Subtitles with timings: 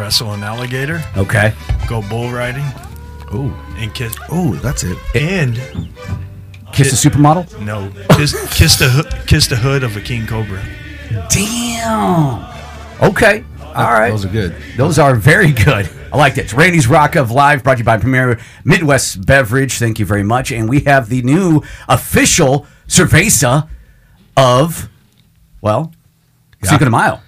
[0.00, 1.52] wrestle an alligator, Okay.
[1.86, 2.64] go bull riding,
[3.32, 4.16] Oh, and kiss.
[4.30, 4.96] oh, that's it.
[5.14, 5.56] And
[6.72, 7.60] Kiss the supermodel?
[7.60, 10.62] no, kiss, kiss the hoo- kiss the hood of a king cobra.
[11.28, 12.44] Damn.
[13.02, 13.44] Okay.
[13.74, 14.10] All right.
[14.10, 14.54] Those are good.
[14.76, 15.88] Those are very good.
[16.12, 16.42] I like it.
[16.46, 19.78] It's Randy's Rock of Live, brought to you by Premier Midwest Beverage.
[19.78, 20.50] Thank you very much.
[20.50, 23.68] And we have the new official cerveza
[24.36, 24.88] of,
[25.60, 25.92] well,
[26.64, 27.20] Cinco de Mayo.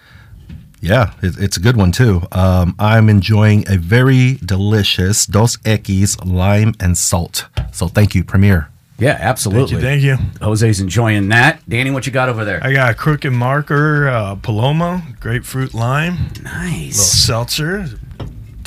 [0.82, 2.22] Yeah, it, it's a good one too.
[2.32, 7.46] Um, I'm enjoying a very delicious Dos Equis lime and salt.
[7.72, 8.68] So thank you, Premier.
[8.98, 9.76] Yeah, Thank absolutely.
[9.76, 10.16] you, thank you.
[10.40, 11.60] Jose's enjoying that.
[11.68, 12.62] Danny, what you got over there?
[12.62, 16.96] I got a Crook & Marker, uh, Paloma, grapefruit lime, little nice.
[17.24, 17.86] seltzer,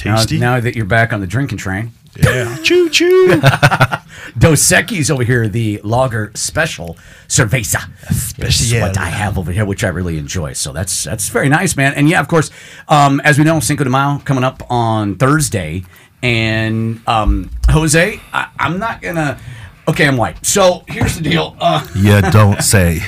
[0.03, 0.37] Now, tasty.
[0.37, 3.41] now that you're back on the drinking train, yeah, choo choo.
[4.37, 6.97] Dos Equis over here, the lager special
[7.27, 7.89] cerveza.
[8.37, 10.53] This is what I have over here, which I really enjoy.
[10.53, 11.93] So that's that's very nice, man.
[11.93, 12.51] And yeah, of course,
[12.89, 15.83] um, as we know, Cinco de Mayo coming up on Thursday,
[16.21, 19.39] and um, Jose, I, I'm not gonna.
[19.87, 20.43] Okay, I'm white.
[20.45, 21.55] So here's the deal.
[21.59, 22.99] Uh, You don't say.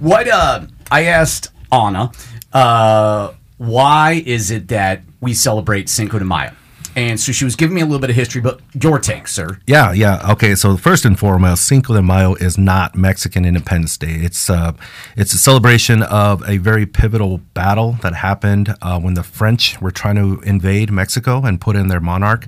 [0.00, 2.10] what uh, I asked Anna,
[2.52, 6.50] uh, why is it that we celebrate Cinco de Mayo?
[6.94, 9.58] And so she was giving me a little bit of history, but your take, sir.
[9.66, 10.30] Yeah, yeah.
[10.32, 14.16] Okay, so first and foremost, Cinco de Mayo is not Mexican Independence Day.
[14.16, 14.72] It's uh,
[15.16, 19.90] it's a celebration of a very pivotal battle that happened uh, when the French were
[19.90, 22.46] trying to invade Mexico and put in their monarch.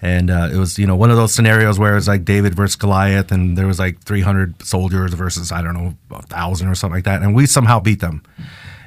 [0.00, 2.76] And uh, it was, you know, one of those scenarios where it's like David versus
[2.76, 6.96] Goliath, and there was like 300 soldiers versus I don't know, a thousand or something
[6.96, 8.22] like that, and we somehow beat them.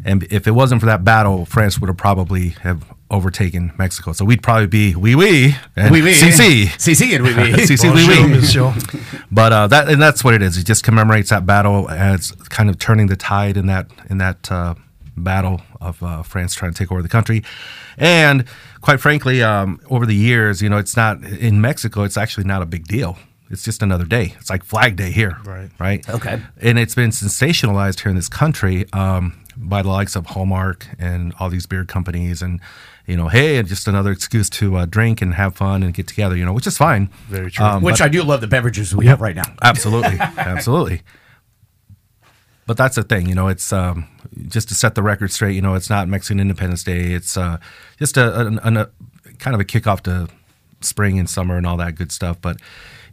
[0.04, 4.14] And if it wasn't for that battle, France would have probably have overtaken Mexico.
[4.14, 6.14] So we'd probably be wee wee and Oui, oui.
[6.14, 6.66] CC.
[6.78, 7.52] CC and oui, oui.
[7.68, 8.82] CC Bonjour, oui,
[9.14, 9.22] oui.
[9.32, 10.58] But uh, that and that's what it is.
[10.58, 14.52] It just commemorates that battle as kind of turning the tide in that in that
[14.52, 14.74] uh,
[15.16, 17.44] battle of uh, France trying to take over the country.
[17.98, 18.46] And
[18.82, 22.04] quite frankly, um, over the years, you know, it's not in Mexico.
[22.04, 23.18] It's actually not a big deal.
[23.50, 24.34] It's just another day.
[24.40, 25.70] It's like Flag Day here, Right.
[25.78, 26.08] Right.
[26.10, 26.42] Okay.
[26.62, 31.34] And it's been sensationalized here in this country um, by the likes of Hallmark and
[31.38, 32.62] all these beer companies, and
[33.08, 36.36] you know, hey, just another excuse to uh, drink and have fun and get together.
[36.36, 37.10] You know, which is fine.
[37.28, 37.66] Very true.
[37.66, 39.44] Um, Which but- I do love the beverages we have right now.
[39.62, 41.02] Absolutely, absolutely.
[42.68, 43.48] But that's the thing, you know.
[43.48, 44.08] It's um,
[44.48, 45.56] just to set the record straight.
[45.56, 47.12] You know, it's not Mexican Independence Day.
[47.14, 47.58] It's uh,
[47.98, 48.90] just a, an- an- a
[49.40, 50.30] kind of a kickoff to
[50.82, 52.40] spring and summer and all that good stuff.
[52.40, 52.58] But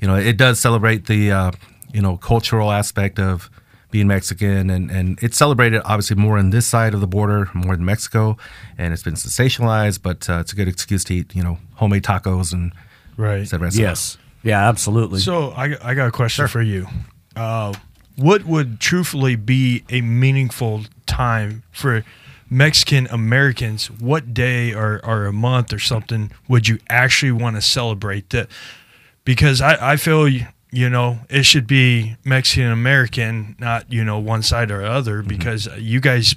[0.00, 1.50] you know, it does celebrate the uh,
[1.92, 3.50] you know cultural aspect of
[3.90, 7.74] being Mexican, and and it's celebrated obviously more on this side of the border, more
[7.76, 8.36] than Mexico,
[8.76, 10.02] and it's been sensationalized.
[10.02, 12.72] But uh, it's a good excuse to eat, you know, homemade tacos and
[13.16, 13.40] Right.
[13.40, 13.88] et cetera, et cetera.
[13.90, 14.18] Yes.
[14.44, 15.20] Yeah, absolutely.
[15.20, 16.86] So I, I got a question for you.
[17.34, 17.74] Uh,
[18.16, 22.04] what would truthfully be a meaningful time for
[22.48, 23.90] Mexican Americans?
[23.90, 28.48] What day or, or a month or something would you actually want to celebrate that?
[29.24, 30.28] Because I, I feel,
[30.70, 35.68] you know, it should be Mexican American, not, you know, one side or other, because
[35.78, 36.34] you guys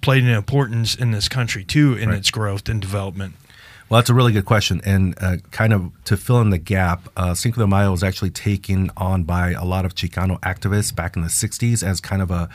[0.00, 3.34] played an importance in this country too in its growth and development.
[3.88, 7.06] Well, that's a really good question, and uh, kind of to fill in the gap,
[7.18, 11.16] uh, Cinco de Mayo was actually taken on by a lot of Chicano activists back
[11.16, 12.48] in the '60s as kind of a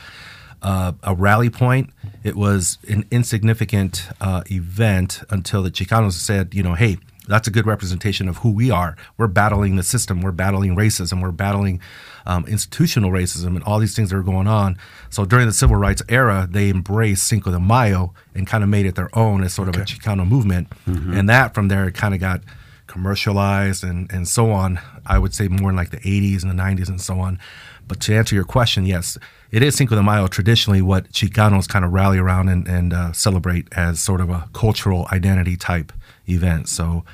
[0.60, 1.90] uh, a rally point.
[2.24, 6.98] It was an insignificant uh, event until the Chicanos said, you know, hey,
[7.30, 8.96] that's a good representation of who we are.
[9.16, 10.20] We're battling the system.
[10.20, 11.22] We're battling racism.
[11.22, 11.80] We're battling
[12.26, 14.76] um, institutional racism and all these things that are going on.
[15.08, 18.86] So during the civil rights era, they embraced Cinco de Mayo and kind of made
[18.86, 20.68] it their own as sort of a Chicano movement.
[21.14, 22.42] And that from there it kind of got
[22.86, 24.80] commercialized and, and so on.
[25.06, 27.38] I would say more in like the 80s and the 90s and so on.
[27.86, 29.18] But to answer your question, yes,
[29.50, 33.12] it is Cinco de Mayo traditionally what Chicanos kind of rally around and, and uh,
[33.12, 35.92] celebrate as sort of a cultural identity type
[36.28, 36.68] event.
[36.68, 37.04] So,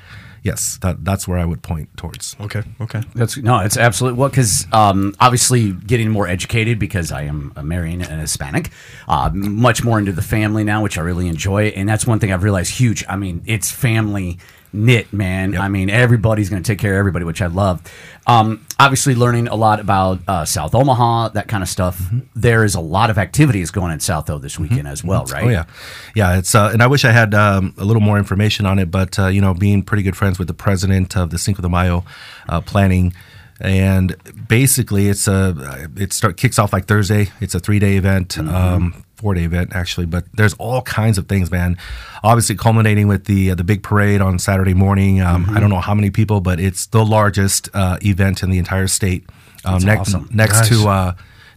[0.43, 2.35] yes, that, that's where I would point towards.
[2.39, 2.63] Okay.
[2.81, 3.01] Okay.
[3.15, 7.63] That's no, it's absolutely well because um, obviously getting more educated because I am a
[7.63, 8.71] marrying an Hispanic,
[9.07, 12.31] uh, much more into the family now, which I really enjoy, and that's one thing
[12.31, 13.03] I've realized huge.
[13.07, 14.39] I mean, it's family
[14.73, 15.57] knit, man.
[15.57, 17.81] I mean, everybody's going to take care of everybody, which I love.
[18.25, 22.01] Um, obviously, learning a lot about uh, South Omaha, that kind of stuff.
[22.35, 25.45] There is a lot of activities going in South O this weekend as well, right?
[25.45, 25.65] Oh yeah,
[26.13, 26.37] yeah.
[26.37, 29.17] It's uh, and I wish I had um, a little more information on it, but
[29.17, 32.03] uh, you know, being pretty good friends with the president of the Cinco de Mayo
[32.49, 33.13] uh, planning,
[33.61, 34.15] and
[34.47, 37.29] basically it's a it start kicks off like Thursday.
[37.39, 38.37] It's a three day event.
[38.37, 41.75] Um, Four day event actually, but there's all kinds of things, man.
[42.23, 45.21] Obviously, culminating with the uh, the big parade on Saturday morning.
[45.21, 48.59] Um, I don't know how many people, but it's the largest uh, event in the
[48.59, 49.27] entire state.
[49.65, 50.29] Um, next awesome.
[50.31, 50.69] next Nice.
[50.69, 51.13] to uh,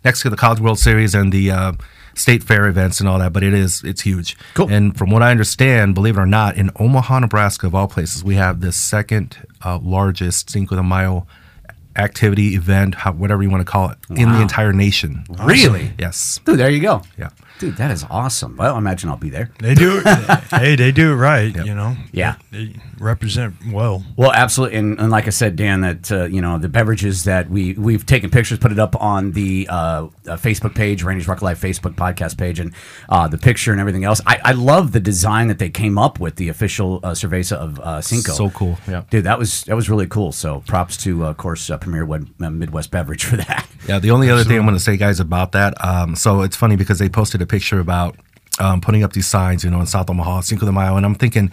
[0.06, 1.72] next to the College World Series and the uh,
[2.14, 4.38] state fair events and all that, but it is it's huge.
[4.54, 4.70] Cool.
[4.70, 8.24] And from what I understand, believe it or not, in Omaha, Nebraska, of all places,
[8.24, 11.26] we have the second uh, largest Cinco de Mayo
[11.96, 15.24] activity event, how, whatever you want to call it, in the entire nation.
[15.44, 15.92] Really?
[15.98, 16.40] Yes.
[16.44, 17.02] Dude, there you go.
[17.18, 17.30] Yeah.
[17.60, 18.56] Dude, that is awesome.
[18.56, 19.50] Well, I imagine I'll be there.
[19.58, 20.40] They do it.
[20.50, 21.54] hey, they do it right.
[21.54, 21.94] You know.
[22.10, 22.36] Yeah.
[22.50, 24.04] They represent well.
[24.16, 27.50] Well, absolutely, and, and like I said, Dan, that uh, you know the beverages that
[27.50, 31.42] we we've taken pictures, put it up on the uh, uh, Facebook page, Randy's Rock
[31.42, 32.74] Life Facebook podcast page, and
[33.08, 34.20] uh, the picture and everything else.
[34.26, 37.80] I, I love the design that they came up with, the official uh, cerveza of
[37.80, 38.32] uh, Cinco.
[38.32, 39.04] So cool, yeah.
[39.10, 40.32] dude, that was that was really cool.
[40.32, 43.66] So props to, uh, of course, uh, Premier Wed- uh, Midwest Beverage for that.
[43.88, 45.82] Yeah, the only other thing I'm going to say, guys, about that.
[45.84, 48.16] Um, so it's funny because they posted a picture about
[48.58, 51.14] um, putting up these signs, you know, in South Omaha, Cinco de Mayo, and I'm
[51.14, 51.50] thinking,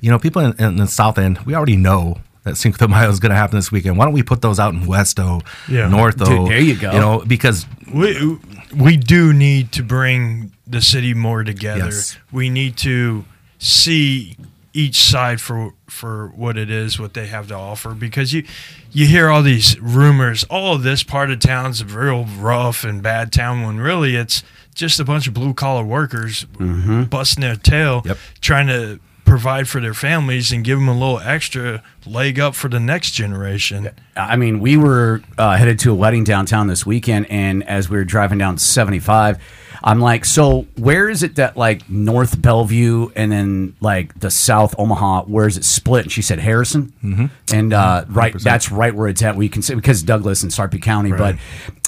[0.00, 3.08] you know, people in, in the South End, we already know that Cinco de Mayo
[3.10, 3.98] is going to happen this weekend.
[3.98, 5.88] Why don't we put those out in Westo, Yeah.
[5.90, 6.26] Northo?
[6.26, 6.92] Dude, there you go.
[6.92, 8.38] You know, because We
[8.76, 11.86] we do need to bring the city more together.
[11.86, 12.16] Yes.
[12.30, 13.24] We need to
[13.58, 14.36] see
[14.72, 17.90] each side for for what it is, what they have to offer.
[17.94, 18.44] Because you
[18.92, 20.44] you hear all these rumors.
[20.48, 23.62] Oh, this part of town's a real rough and bad town.
[23.66, 24.42] When really it's
[24.80, 28.18] just a bunch of blue collar workers busting their tail, Yep.
[28.40, 32.68] trying to provide for their families and give them a little extra leg up for
[32.68, 33.90] the next generation.
[34.16, 37.96] I mean, we were uh, headed to a wedding downtown this weekend, and as we
[37.96, 39.38] were driving down 75,
[39.82, 44.74] I'm like, so where is it that like North Bellevue and then like the South
[44.78, 46.04] Omaha, where is it split?
[46.04, 47.26] And she said Harrison, mm-hmm.
[47.52, 49.36] and uh, right, that's right where it's at.
[49.36, 51.36] We can say because Douglas and Sarpy County, but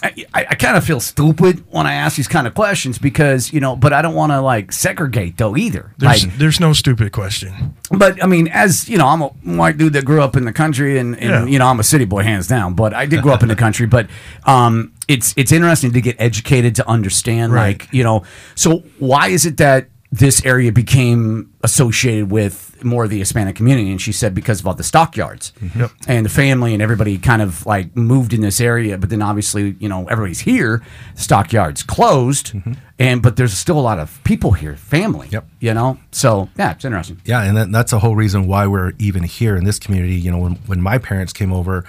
[0.02, 3.52] I, I, I kind of feel stupid when I ask these kind of questions because
[3.52, 5.92] you know, but I don't want to like segregate though either.
[5.98, 7.76] There's like, there's no stupid question.
[7.90, 10.52] but I mean, as you know, I'm a white dude that grew up in the
[10.52, 11.44] country, and, and Yeah.
[11.44, 12.74] you know, I'm a city boy, hands down.
[12.74, 13.86] But I did grow up in the country.
[13.86, 14.08] But
[14.44, 17.80] um, it's it's interesting to get educated to understand, Right.
[17.80, 23.10] like you know, so why is it that this area became associated with more of
[23.10, 23.90] the Hispanic community?
[23.90, 25.80] And she said because of all the stockyards mm-hmm.
[25.80, 25.90] Yep.
[26.06, 28.98] and the family and everybody kind of like moved in this area.
[28.98, 30.82] But then obviously, you know, everybody's here.
[31.14, 32.72] Stockyards closed, mm-hmm.
[32.98, 35.28] and but there's still a lot of people here, family.
[35.30, 35.46] Yep.
[35.60, 37.20] You know, so yeah, it's interesting.
[37.24, 40.14] Yeah, and that, that's the whole reason why we're even here in this community.
[40.14, 41.84] You know, when, when my parents came over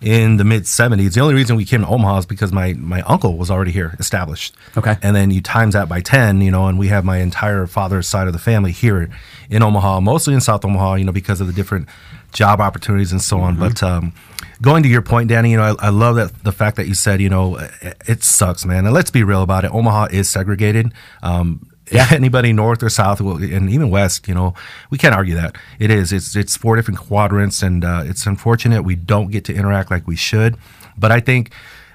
[0.00, 3.02] in the mid 70s, the only reason we came to Omaha is because my, my
[3.02, 4.54] uncle was already here, established.
[4.76, 4.96] Okay.
[5.02, 8.08] And then you times that by 10, you know, and we have my entire father's
[8.08, 9.10] side of the family here
[9.50, 11.88] in Omaha, mostly in South Omaha, you know, because of the different
[12.32, 13.56] job opportunities and so on.
[13.56, 14.12] But um,
[14.60, 16.94] going to your point, Danny, you know, I, I love that the fact that you
[16.94, 18.84] said, you know, it, it sucks, man.
[18.84, 19.72] And let's be real about it.
[19.72, 20.92] Omaha is segregated.
[21.22, 22.08] Um, yeah.
[22.12, 24.54] Anybody north or south, and even west, you know,
[24.90, 26.12] we can't argue that it is.
[26.12, 30.06] It's it's four different quadrants, and uh, it's unfortunate we don't get to interact like
[30.06, 30.56] we should.
[30.98, 31.50] But I think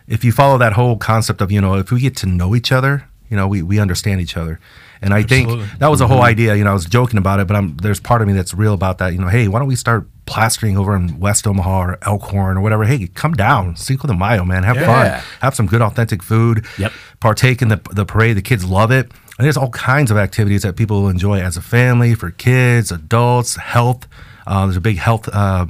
[0.07, 2.71] if you follow that whole concept of you know, if we get to know each
[2.71, 4.59] other, you know, we we understand each other.
[5.03, 5.65] And I Absolutely.
[5.65, 6.55] think that was the whole idea.
[6.55, 8.73] You know, I was joking about it, but I'm, there's part of me that's real
[8.73, 9.13] about that.
[9.13, 12.61] You know, hey, why don't we start plastering over in West Omaha or Elkhorn or
[12.61, 12.85] whatever?
[12.85, 14.85] Hey, come down, Cinco de Mayo, man, have Yeah.
[15.19, 16.65] fun, have some good authentic food.
[16.77, 16.91] Yep.
[17.19, 18.37] Partake in the the parade.
[18.37, 19.11] The kids love it.
[19.37, 23.55] And there's all kinds of activities that people enjoy as a family, for kids, adults,
[23.57, 24.07] health.
[24.45, 25.65] Uh, there's a big health uh,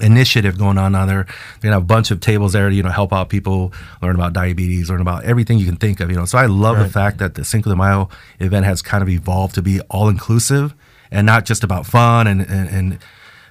[0.00, 1.24] initiative going on now there.
[1.24, 1.34] They're
[1.70, 3.72] gonna have a bunch of tables there to you know help out people
[4.02, 6.10] learn about diabetes, learn about everything you can think of.
[6.10, 8.08] You know, so I love the fact that the Cinco de Mayo
[8.40, 10.74] event has kind of evolved to be all inclusive
[11.10, 12.68] and not just about fun and and.
[12.68, 12.98] and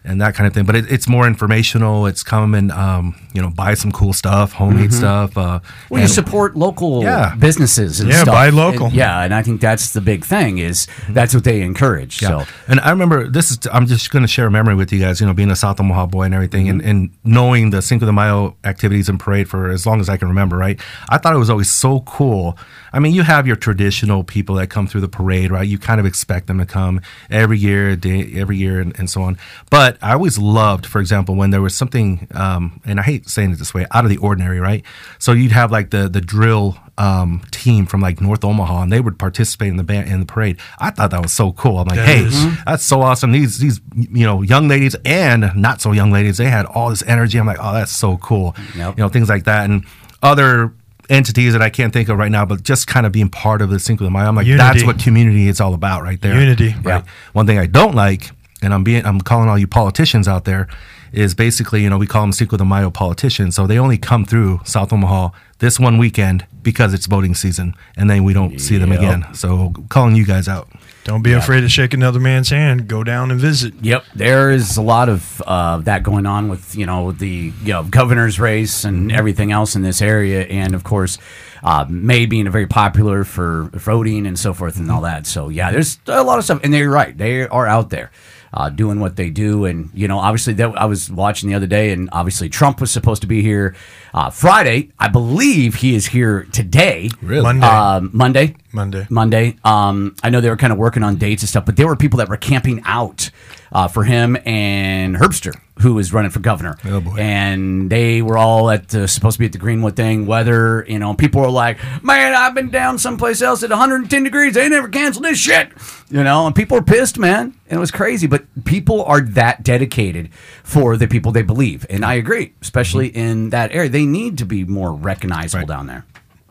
[0.05, 2.05] and that kind of thing, but it, it's more informational.
[2.05, 5.38] It's come and um, you know buy some cool stuff, homemade stuff.
[5.38, 5.59] Uh,
[5.89, 7.35] Well, you support local Yeah.
[7.35, 8.33] businesses and Yeah, stuff.
[8.33, 8.89] buy local.
[8.91, 12.21] Yeah, and I think that's the big thing is that's what they encourage.
[12.21, 12.29] Yeah.
[12.43, 15.00] So And I remember this is I'm just going to share a memory with you
[15.00, 18.05] guys, you know, being a South Omaha boy and everything and, and knowing the Cinco
[18.05, 20.79] de Mayo activities and parade for as long as I can remember, right?
[21.09, 22.57] I thought it was always so cool.
[22.93, 25.67] I mean, you have your traditional people that come through the parade, right?
[25.67, 29.21] You kind of expect them to come every year, day, every year, and, and so
[29.24, 29.38] on.
[29.69, 33.51] But I always loved, for example, when there was something, um, and I hate saying
[33.51, 34.83] it this way, out of the ordinary, right?
[35.19, 38.99] So you'd have like the the drill um, team from like North Omaha, and they
[39.01, 40.57] would participate in the band in the parade.
[40.79, 41.79] I thought that was so cool.
[41.79, 42.63] I'm like, That hey, is.
[42.65, 43.31] that's so awesome.
[43.31, 47.03] These these you know young ladies and not so young ladies, they had all this
[47.03, 47.37] energy.
[47.37, 48.55] I'm like, oh, that's so cool.
[48.75, 48.97] Yep.
[48.97, 49.85] You know, things like that, and
[50.23, 50.73] other
[51.09, 53.69] entities that I can't think of right now, but just kind of being part of
[53.69, 54.25] the Cinco de Mayo.
[54.25, 54.57] I'm like, Unity.
[54.57, 56.33] that's what community is all about, right there.
[56.39, 56.73] Unity.
[56.81, 57.03] Right.
[57.33, 58.31] One thing I don't like,
[58.65, 60.67] and I'm being I'm calling all you politicians out there,
[61.13, 64.25] is basically you know we call them Cinco de Mayo politicians, so they only come
[64.25, 65.29] through South Omaha
[65.60, 69.25] this one weekend because it's voting season, and then we don't see them again.
[69.34, 70.67] So calling you guys out.
[71.05, 72.88] Don't be afraid to shake another man's hand.
[72.88, 73.75] Go down and visit.
[73.81, 77.74] Yep, there is a lot of uh, that going on with you know the you
[77.74, 81.19] know governor's race and everything else in this area, and of course,
[81.63, 85.27] uh, May being very popular for voting and so forth and all that.
[85.27, 87.15] So yeah, there's a lot of stuff, and they're right.
[87.15, 88.12] They are out there.
[88.55, 91.67] Uh, doing what they do, and you know, obviously, that I was watching the other
[91.67, 93.75] day, and obviously, Trump was supposed to be here
[94.13, 94.91] uh, Friday.
[94.97, 97.09] I believe he is here today.
[97.21, 97.43] Really?
[97.43, 97.67] Monday.
[97.67, 98.55] Um, Monday.
[98.71, 99.07] Monday.
[99.09, 99.57] Monday.
[99.65, 101.97] Um, I know they were kind of working on dates and stuff, but there were
[101.97, 103.29] people that were camping out
[103.74, 106.77] uh, for him and Herbster, who was running for governor.
[106.86, 107.17] Oh, boy.
[107.17, 110.25] And they were all at the, supposed to be at the Greenwood thing.
[110.25, 114.53] Weather, you know, people were like, "Man, I've been down someplace else at 110 degrees.
[114.53, 115.70] They never canceled this shit."
[116.10, 118.25] You know, and people were pissed, man, and it was crazy.
[118.27, 123.20] But people are that dedicated for the people they believe, and I agree, especially mm-hmm.
[123.20, 123.89] in that area.
[123.89, 125.67] They need to be more recognizable Right.
[125.67, 126.05] down there.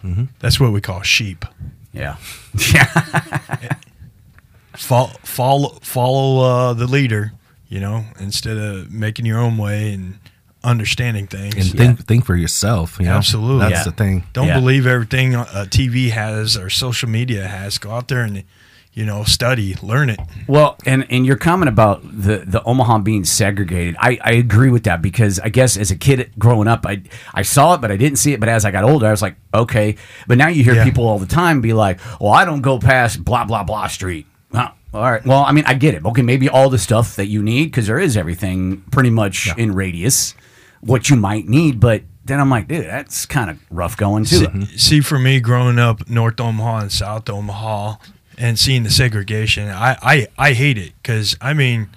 [0.05, 0.25] Mm-hmm.
[0.41, 1.47] That's what we call sheep.
[1.93, 2.17] Yeah,
[2.75, 2.85] yeah.
[4.77, 7.33] Follow follow follow uh, the leader.
[7.69, 10.19] You know, instead of making your own way and
[10.63, 11.55] understanding things.
[11.57, 12.97] and think think for yourself.
[12.99, 13.13] You know?
[13.17, 13.61] Absolutely.
[13.69, 13.85] that's Yeah.
[13.85, 14.25] the thing.
[14.33, 14.61] Don't Yeah.
[14.61, 17.79] believe everything uh, TV has or social media has.
[17.79, 18.45] Go out there and
[18.93, 20.21] you know study, learn it.
[20.47, 24.85] Well, and and your comment about the the Omaha being segregated, I, I agree with
[24.85, 27.03] that because I guess as a kid growing up, I
[27.35, 28.41] I saw it, but I didn't see it.
[28.41, 29.97] But as I got older, I was like, okay.
[30.29, 30.85] But now you hear Yeah.
[30.85, 34.27] people all the time be like, well, I don't go past blah blah blah street.
[34.53, 35.25] Huh, all right.
[35.27, 36.05] Well, I mean, I get it.
[36.05, 39.75] Okay, maybe all the stuff that you need because there is everything pretty much in
[39.75, 40.35] radius,
[40.81, 41.81] what you might need.
[41.81, 44.47] But then I'm like, dude, that's kind of rough going too.
[44.67, 47.97] See, see, for me, growing up North Omaha and South Omaha,
[48.39, 51.89] and seeing the segregation, I I, I hate it because I mean.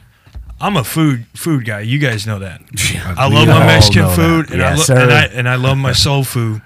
[0.59, 1.81] I'm a food food guy.
[1.81, 2.61] You guys know that.
[3.15, 5.11] I love my Mexican food, and, I Yes, lo- and.
[5.11, 6.63] I and I love my soul food.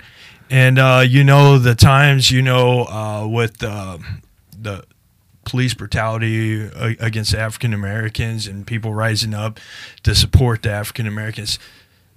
[0.50, 3.98] And uh, you know the times, you know, uh, with uh,
[4.58, 4.86] the
[5.46, 9.60] police brutality uh, against African Americans and people rising up
[10.04, 11.60] to support the African Americans.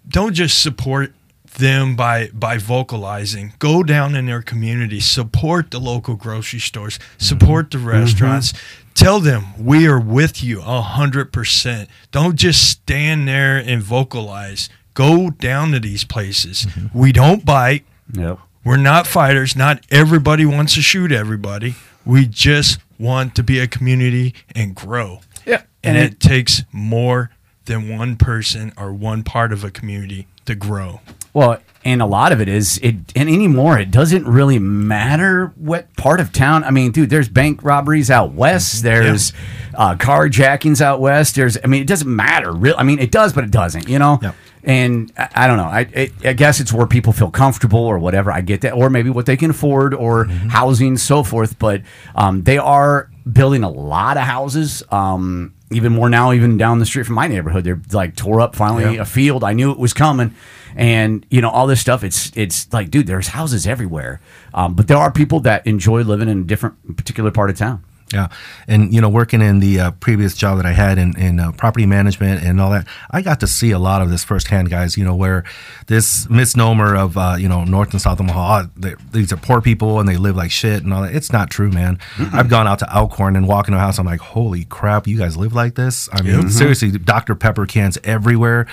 [0.08, 1.12] Don't just support
[1.58, 3.54] them by by vocalizing.
[3.58, 7.88] Go down in their community, support the local grocery stores, support the mm-hmm.
[7.88, 8.52] restaurants.
[8.52, 8.90] Mm-hmm.
[8.94, 11.88] Tell them we are with you a hundred percent.
[12.10, 14.68] Don't just stand there and vocalize.
[14.94, 16.66] Go down to these places.
[16.66, 16.98] Mm-hmm.
[16.98, 17.84] We don't bite.
[18.12, 18.38] Yep.
[18.64, 19.56] We're not fighters.
[19.56, 21.74] Not everybody wants to shoot everybody.
[22.06, 25.20] We just want to be a community and grow.
[25.46, 27.30] Yeah, And, and it, takes more
[27.66, 31.00] than one person or one part of a community to grow.
[31.32, 35.94] Well, and a lot of it is it, and anymore it doesn't really matter what
[35.96, 36.64] part of town.
[36.64, 38.82] I mean, dude, there's bank robberies out west.
[38.82, 39.32] There's
[39.74, 41.34] uh, carjackings out west.
[41.34, 42.52] There's, I mean, it doesn't matter.
[42.52, 43.88] Real, I mean, it does, but it doesn't.
[43.88, 44.18] You know.
[44.66, 45.64] And I, I don't know.
[45.64, 48.32] I, I I guess it's where people feel comfortable or whatever.
[48.32, 51.58] I get that, or maybe what they can afford, or housing, so forth.
[51.58, 51.82] But
[52.14, 54.82] um, they are building a lot of houses.
[54.90, 58.54] Um, even more now, even down the street from my neighborhood, they're like tore up
[58.56, 59.02] finally Yeah.
[59.02, 59.44] a field.
[59.44, 60.34] I knew it was coming,
[60.76, 62.02] and you know all this stuff.
[62.02, 64.20] It's it's like, dude, there's houses everywhere.
[64.54, 67.84] Um, but there are people that enjoy living in a different particular part of town.
[68.12, 68.28] Yeah,
[68.68, 71.52] and you know, working in the uh, previous job that I had in, in uh,
[71.52, 74.96] property management and all that, I got to see a lot of this firsthand, guys.
[74.96, 75.42] You know, where
[75.86, 80.00] this misnomer of uh, you know North and South Omaha, they, these are poor people
[80.00, 81.14] and they live like shit and all that.
[81.14, 81.98] It's not true, man.
[82.32, 83.98] I've gone out to Elkhorn and walk into a house.
[83.98, 86.08] I'm like, holy crap, you guys live like this.
[86.12, 88.66] I mean, seriously, Dr Pepper cans everywhere,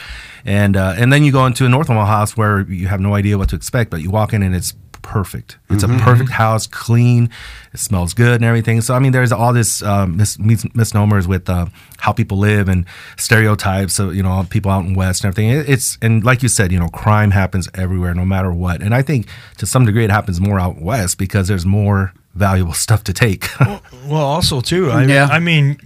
[0.46, 3.16] and uh, and then you go into a North Omaha house where you have no
[3.16, 5.58] idea what to expect, but you walk in and it's perfect.
[5.70, 7.29] It's a perfect house, clean.
[7.74, 8.81] It smells good and everything.
[8.81, 11.67] So I mean, there's all this um, mis- mis- misnomers with uh,
[12.00, 12.86] how people live and
[13.17, 15.50] stereotypes of you know people out in West and everything.
[15.51, 18.81] It, it's and like you said, you know, crime happens everywhere, no matter what.
[18.81, 19.27] And I think
[19.58, 23.48] to some degree it happens more out west because there's more valuable stuff to take.
[23.60, 23.81] Well,
[24.25, 25.27] also too, I, Yeah.
[25.31, 25.77] I mean,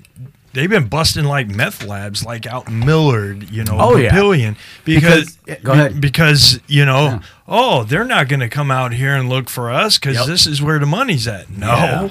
[0.56, 4.10] they've been busting like meth labs, like out Millard, you know, Oh, yeah.
[4.12, 6.02] Papillion, because Because- go ahead.
[6.02, 10.00] because you know, oh, they're not going to come out here and look for us
[10.00, 10.26] because Yep.
[10.26, 11.50] this is where the money's at.
[11.52, 12.10] No, Yeah.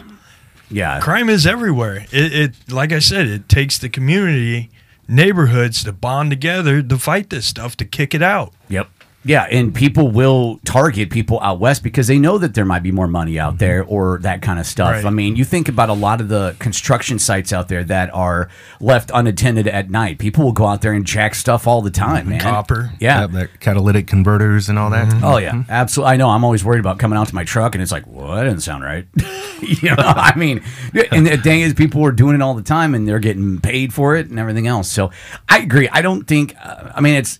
[0.71, 2.07] Yeah, crime is everywhere.
[2.11, 4.71] It, it, like I said, it takes the community,
[5.07, 8.53] neighborhoods to bond together to fight this stuff to kick it out.
[8.69, 8.89] Yep.
[9.25, 12.93] Yeah, and people will target people out west because they know that there might be
[12.93, 13.59] more money out mm-hmm.
[13.59, 14.93] there or that kind of stuff.
[14.93, 15.05] Right.
[15.05, 18.51] I mean, you think about a lot of the construction sites out there that are
[18.81, 20.19] left unattended at night.
[20.19, 22.31] People will go out there and jack stuff all the time, mm-hmm.
[22.31, 22.41] man.
[22.41, 22.93] Copper.
[23.01, 23.27] Yeah.
[23.27, 25.09] Yep, catalytic converters and all that.
[25.09, 25.25] Mm-hmm.
[25.25, 26.13] Oh yeah, absolutely.
[26.13, 26.29] I know.
[26.29, 28.61] I'm always worried about coming out to my truck, and it's like, well, that didn't
[28.61, 29.07] sound right.
[29.63, 30.63] you know, I mean,
[31.11, 33.95] and the thing is, people are doing it all the time, and they're getting paid
[33.95, 34.91] for it and everything else.
[34.91, 35.11] So,
[35.49, 35.89] I agree.
[35.89, 36.55] I don't think.
[36.63, 37.39] Uh, I mean, it's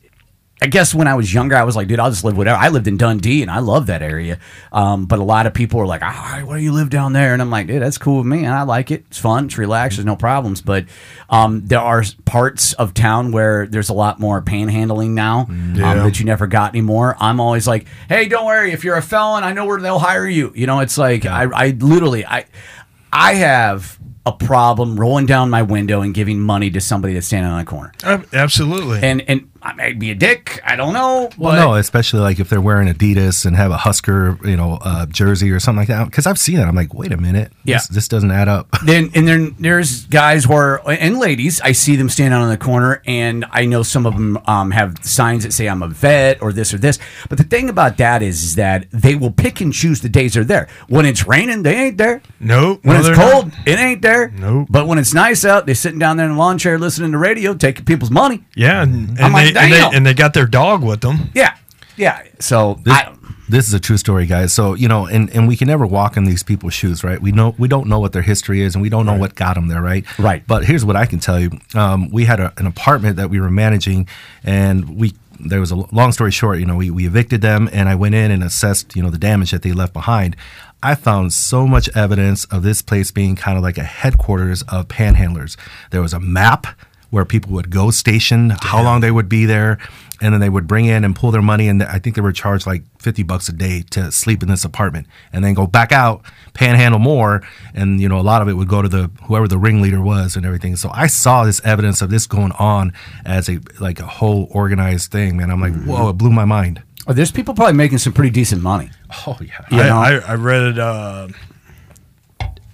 [0.65, 2.57] I guess when I was younger, I was like, dude, I'll just live whatever.
[2.57, 4.39] I lived in Dundee and I love that area.
[4.73, 7.35] Um, but a lot of people are like, ah, why do you live down there?
[7.35, 8.47] And I'm like, dude, that's cool with me.
[8.47, 9.05] And I like it.
[9.09, 9.45] It's fun.
[9.45, 9.99] It's relaxed.
[9.99, 10.63] There's no problems.
[10.63, 10.87] But
[11.29, 16.19] um, there are parts of town where there's a lot more panhandling now um, that
[16.19, 17.15] you never got anymore.
[17.21, 18.73] I'm always like, hey, don't worry.
[18.73, 20.51] If you're a felon, I know where they'll hire you.
[20.55, 22.47] You know, it's like, I, I literally, I,
[23.13, 27.53] I have a problem rolling down my window and giving money to somebody that's standing
[27.53, 27.93] on a corner.
[28.33, 29.03] Absolutely.
[29.03, 30.61] And and I may be a dick.
[30.63, 31.31] I don't know.
[31.39, 34.79] Well, but no, especially like if they're wearing Adidas and have a Husker, you know,
[34.85, 36.05] uh, jersey or something like that.
[36.05, 36.65] Because I've seen it.
[36.65, 37.77] I'm like, wait a minute, Yeah.
[37.79, 38.69] this, this doesn't add up.
[38.85, 43.01] then and then there's guys where and ladies I see them standing on the corner
[43.07, 46.53] and I know some of them um, have signs that say I'm a vet or
[46.53, 46.99] this or this.
[47.31, 50.35] But the thing about that is, is that they will pick and choose the days
[50.35, 50.69] they're there.
[50.89, 52.21] When it's raining, they ain't there.
[52.39, 53.67] no, When no, it's cold, not.
[53.69, 54.29] it ain't there.
[54.29, 54.67] Nope.
[54.69, 57.19] But when it's nice out, they're sitting down there in a lawn chair listening to
[57.19, 58.45] radio, taking people's money.
[58.55, 61.31] yeah, and, and, I'm like, they, and, they, and they got their dog with them.
[61.35, 61.57] Yeah,
[61.97, 62.23] yeah.
[62.41, 63.15] So This, I,
[63.49, 64.53] this is a true story, guys.
[64.53, 67.21] So you know, and, and we can never walk in these people's shoes, right?
[67.21, 69.55] We know we don't know what their history is, and we don't know what got
[69.55, 70.05] them there, right?
[70.19, 70.47] Right.
[70.47, 73.41] But here's what I can tell you: um, we had a, an apartment that we
[73.41, 74.09] were managing,
[74.43, 76.59] and we there was a long story short.
[76.59, 79.19] You know, we we evicted them, and I went in and assessed, you know, the
[79.19, 80.37] damage that they left behind.
[80.83, 84.89] I found so much evidence of this place being kind of like a headquarters of
[84.89, 85.57] panhandlers.
[85.91, 86.67] There was a map
[87.15, 89.79] where people would go station, how long they would be there,
[90.21, 91.69] and then they would bring in and pull their money.
[91.69, 94.65] And I think they were charged like 50 bucks a day to sleep in this
[94.65, 96.23] apartment and then go back out,
[96.55, 97.43] panhandle more.
[97.73, 100.35] And, you know, a lot of it would go to the whoever the ringleader was
[100.35, 100.75] and everything.
[100.75, 102.93] So I saw this evidence of this going on
[103.25, 105.51] as a like a whole organized thing, man.
[105.51, 106.83] I'm like, whoa, it blew my mind.
[107.07, 108.91] oh, there's people probably making some pretty decent money.
[109.27, 109.61] Oh, yeah.
[109.71, 109.97] You know?
[109.99, 111.29] I, I, I read uh,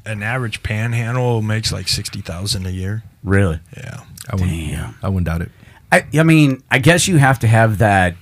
[0.06, 3.02] an average panhandle makes like sixty thousand a year.
[3.22, 3.60] Really?
[3.76, 4.04] Yeah.
[4.30, 4.94] I wouldn't, Damn.
[5.02, 5.50] I wouldn't doubt it.
[5.92, 8.14] I, I mean, I guess you have to have that.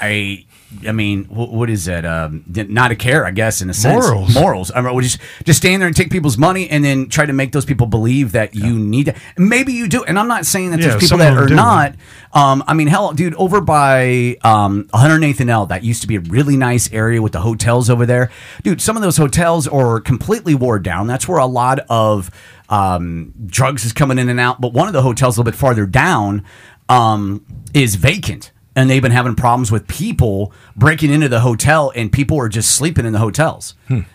[0.00, 0.46] I,
[0.86, 2.04] I mean, wh- what is that?
[2.04, 4.04] Um, not a care, I guess, in a sense.
[4.06, 4.34] Morals.
[4.34, 4.72] Morals.
[4.74, 7.32] I mean, we just just stand there and take people's money and then try to
[7.32, 9.16] make those people believe that you need that.
[9.36, 11.54] Maybe you do, and I'm not saying that Yeah, there's people that are do.
[11.56, 11.94] not.
[12.32, 16.14] Um, I mean, hell, dude, over by um, 108th and L, that used to be
[16.16, 18.30] a really nice area with the hotels over there.
[18.62, 21.08] Dude, some of those hotels are completely wore down.
[21.08, 22.30] That's where a lot of
[22.68, 24.60] um, drugs is coming in and out.
[24.60, 26.44] But one of the hotels a little bit farther down
[26.88, 28.52] um, is vacant.
[28.80, 32.72] And they've been having problems with people breaking into the hotel, and people are just
[32.72, 33.74] sleeping in the hotels.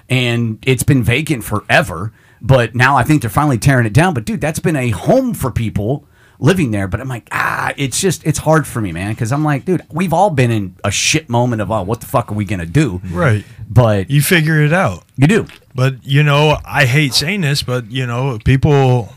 [0.09, 2.11] And it's been vacant forever.
[2.41, 4.13] But now I think they're finally tearing it down.
[4.13, 6.05] But dude, that's been a home for people
[6.39, 6.87] living there.
[6.87, 9.83] But I'm like, ah, it's just it's hard for me, man, because I'm like, dude,
[9.91, 12.65] we've all been in a shit moment of, oh, what the fuck are we gonna
[12.65, 13.01] do?
[13.11, 13.45] Right.
[13.69, 15.03] But you, You figure it out.
[15.17, 15.47] You do.
[15.73, 19.13] But you know, I hate saying this, but you know, people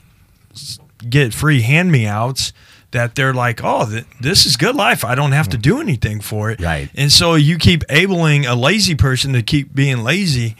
[1.09, 2.53] get free hand me outs
[2.91, 5.05] that they're like, oh, th- this is good life.
[5.05, 6.61] I don't have to do anything for it.
[6.61, 6.89] Right.
[6.95, 10.57] And so you keep abling a lazy person to keep being lazy.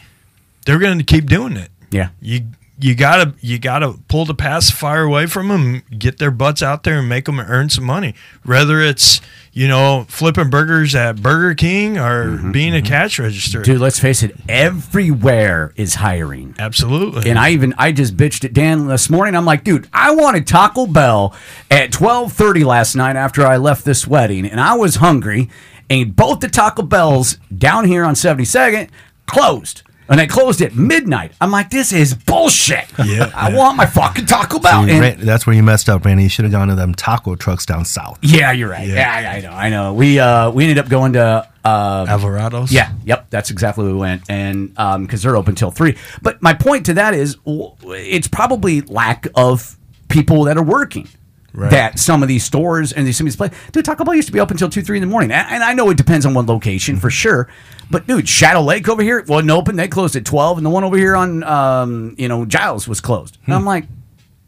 [0.65, 1.71] They're going to keep doing it.
[1.89, 2.09] Yeah.
[2.21, 2.41] You
[2.81, 6.99] you gotta you gotta pull the pacifier away from them, get their butts out there
[6.99, 8.15] and make them earn some money.
[8.43, 9.19] Whether it's
[9.51, 12.87] you know flipping burgers at Burger King or mm-hmm, being a mm-hmm.
[12.87, 13.61] cash register.
[13.61, 16.55] Dude, let's face it, everywhere is hiring.
[16.57, 17.29] Absolutely.
[17.29, 19.35] And I even I just bitched at Dan this morning.
[19.35, 21.35] I'm like, dude, I wanted Taco Bell
[21.69, 25.49] at 12:30 last night after I left this wedding, and I was hungry.
[25.89, 28.89] And both the Taco Bells down here on 72nd
[29.25, 31.31] closed, and they closed at midnight.
[31.39, 32.85] I'm like, this is bullshit.
[33.05, 33.57] Yeah, I yeah.
[33.57, 34.81] want my fucking Taco Bell.
[34.81, 36.23] And- ran- that's where you messed up, Randy.
[36.23, 38.17] You should have gone to them taco trucks down south.
[38.21, 38.87] yeah, you're right.
[38.87, 39.31] Yeah, Yeah.
[39.31, 39.51] I, I know.
[39.51, 39.93] I know.
[39.93, 42.71] We uh we ended up going to uh Alvarado's.
[42.71, 44.69] Yeah, yep, that's exactly where we went, and
[45.01, 45.95] because they're open till three.
[46.21, 51.07] But my point to that is, it's probably lack of people that are working.
[51.53, 51.71] Right.
[51.71, 54.27] That some of these stores and these some of these places, dude, Taco Bell used
[54.27, 56.33] to be open until two, three in the morning, and, I know it depends on
[56.33, 57.13] one location for mm-hmm.
[57.13, 57.49] sure.
[57.89, 60.83] But dude, Shadow Lake over here wasn't open; they closed at twelve, and the one
[60.83, 63.37] over here on, um, you know, Giles was closed.
[63.45, 63.67] And I'm hmm.
[63.67, 63.85] like,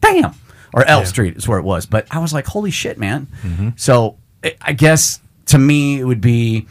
[0.00, 0.34] damn,
[0.72, 1.86] or L Street is where it was.
[1.86, 3.26] But I was like, holy shit, man.
[3.42, 3.70] Mm-hmm.
[3.76, 6.66] So I- I guess to me it would be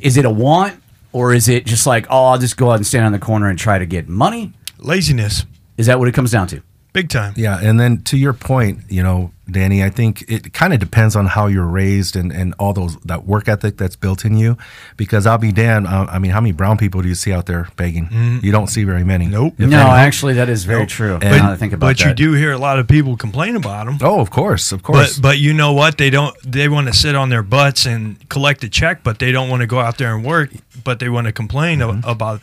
[0.00, 0.80] is it a want
[1.12, 3.48] or is it just like oh i'll just go out and stand on the corner
[3.48, 5.44] and try to get money Laziness.
[5.76, 7.34] is that what it comes down to Big time.
[7.36, 11.14] Yeah, and then to your point, you know, Danny, I think it kind of depends
[11.14, 14.56] on how you're raised and, and all those that work ethic that's built in you.
[14.96, 15.86] Because I'll be damned.
[15.86, 18.40] Uh, I mean, how many brown people do you see out there begging?
[18.42, 19.26] You don't see very many.
[19.26, 19.54] Nope.
[19.58, 19.88] If no any.
[19.90, 22.52] actually that is very true But- now I think about but that you do hear
[22.52, 23.98] a lot of people complain about them.
[24.02, 25.16] Oh, of course, of course.
[25.18, 25.96] But but you know what?
[25.96, 26.34] They don't.
[26.44, 29.60] They want to sit on their butts and collect a check, but they don't want
[29.60, 30.50] to go out there and work.
[30.82, 32.40] But they want to complain a- about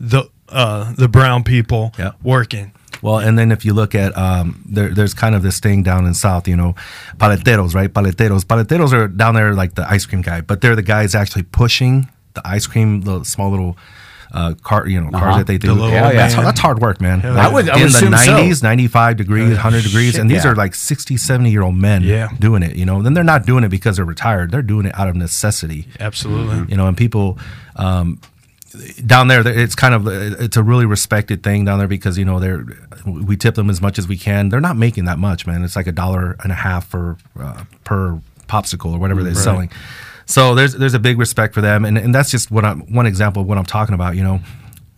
[0.00, 2.12] the uh, the brown people Yeah.
[2.22, 2.72] working.
[3.04, 6.06] Well, and then if you look at um, there, there's kind of this thing down
[6.06, 6.74] in South, you know,
[7.18, 7.92] paleteros, right?
[7.92, 11.42] Paleteros, paleteros are down there like the ice cream guy, but they're the guys actually
[11.44, 13.76] pushing the ice cream, the small little.
[14.32, 15.38] Uh, car, you know, cars Uh-huh.
[15.38, 15.76] that they do.
[15.76, 16.10] The Yeah.
[16.12, 17.24] That's, that's hard work, man.
[17.24, 18.32] I would- I in would the assume so.
[18.32, 20.50] 90s, 95 degrees, 100 degrees, and these yeah.
[20.50, 22.30] are like 60, 70 year old men Yeah.
[22.40, 22.74] doing it.
[22.74, 24.50] You know, then they're not doing it because they're retired.
[24.50, 26.64] They're doing it out of necessity Absolutely.
[26.68, 27.38] you know, and people
[27.76, 28.18] um,
[29.06, 32.40] down there, it's kind of it's a really respected thing down there because you know
[32.40, 32.64] they're
[33.06, 34.48] we tip them as much as we can.
[34.48, 35.62] They're not making that much, man.
[35.64, 39.70] It's like a dollar and a half for uh, per popsicle or whatever they're selling.
[40.26, 43.06] So there's there's a big respect for them, and, and that's just what I'm one
[43.06, 44.16] example of what I'm talking about.
[44.16, 44.40] You know,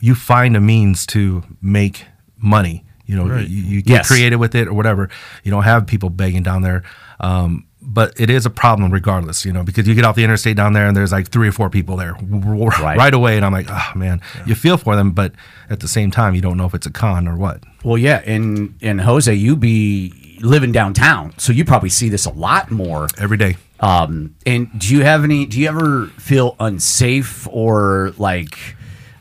[0.00, 2.04] you find a means to make
[2.38, 2.84] money.
[3.06, 3.46] You know, Right.
[3.46, 4.08] you, you get Yes.
[4.08, 5.08] creative with it or whatever.
[5.44, 6.82] You don't have people begging down there.
[7.20, 10.56] Um, but it is a problem regardless, you know, because you get off the interstate
[10.56, 13.14] down there and there's like three or four people there right, Right.
[13.14, 13.36] away.
[13.36, 15.32] And I'm like, oh man, you feel for them, but
[15.70, 17.62] at the same time, you don't know if it's a con or what.
[17.84, 22.30] Well, yeah, and and Jose, you be living downtown, so you probably see this a
[22.32, 23.06] lot more.
[23.18, 23.56] Every day.
[23.78, 25.46] Um, and do you have any?
[25.46, 28.58] Do you ever feel unsafe or like,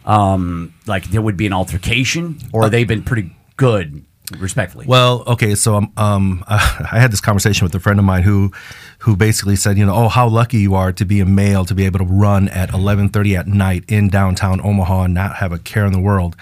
[0.06, 4.06] um, like there would be an altercation, or they've been pretty good,
[4.38, 4.86] respectfully?
[4.88, 8.52] Well, okay, so um, um, I had this conversation with a friend of mine who,
[9.00, 11.76] who basically said, you know, oh, how lucky you are to be a male to
[11.76, 15.60] be able to run at 11:30 at night in downtown Omaha and not have a
[15.60, 16.36] care in the world.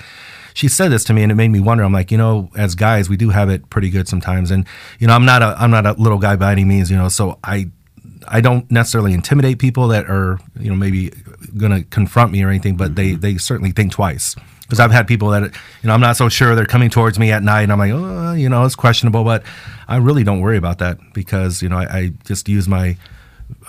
[0.53, 1.83] She said this to me, and it made me wonder.
[1.83, 4.67] I'm like, you know, as guys, we do have it pretty good sometimes, and
[4.99, 7.09] you know, I'm not a I'm not a little guy by any means, you know,
[7.09, 7.71] so I
[8.27, 11.11] I don't necessarily intimidate people that are you know maybe
[11.57, 14.35] going to confront me or anything, but they they certainly think twice.
[14.73, 17.31] Because I've had people that you know I'm not so sure they're coming towards me
[17.31, 19.43] at night, and I'm like, oh, you know, it's questionable, but
[19.87, 22.97] I really don't worry about that because you know I, I just use my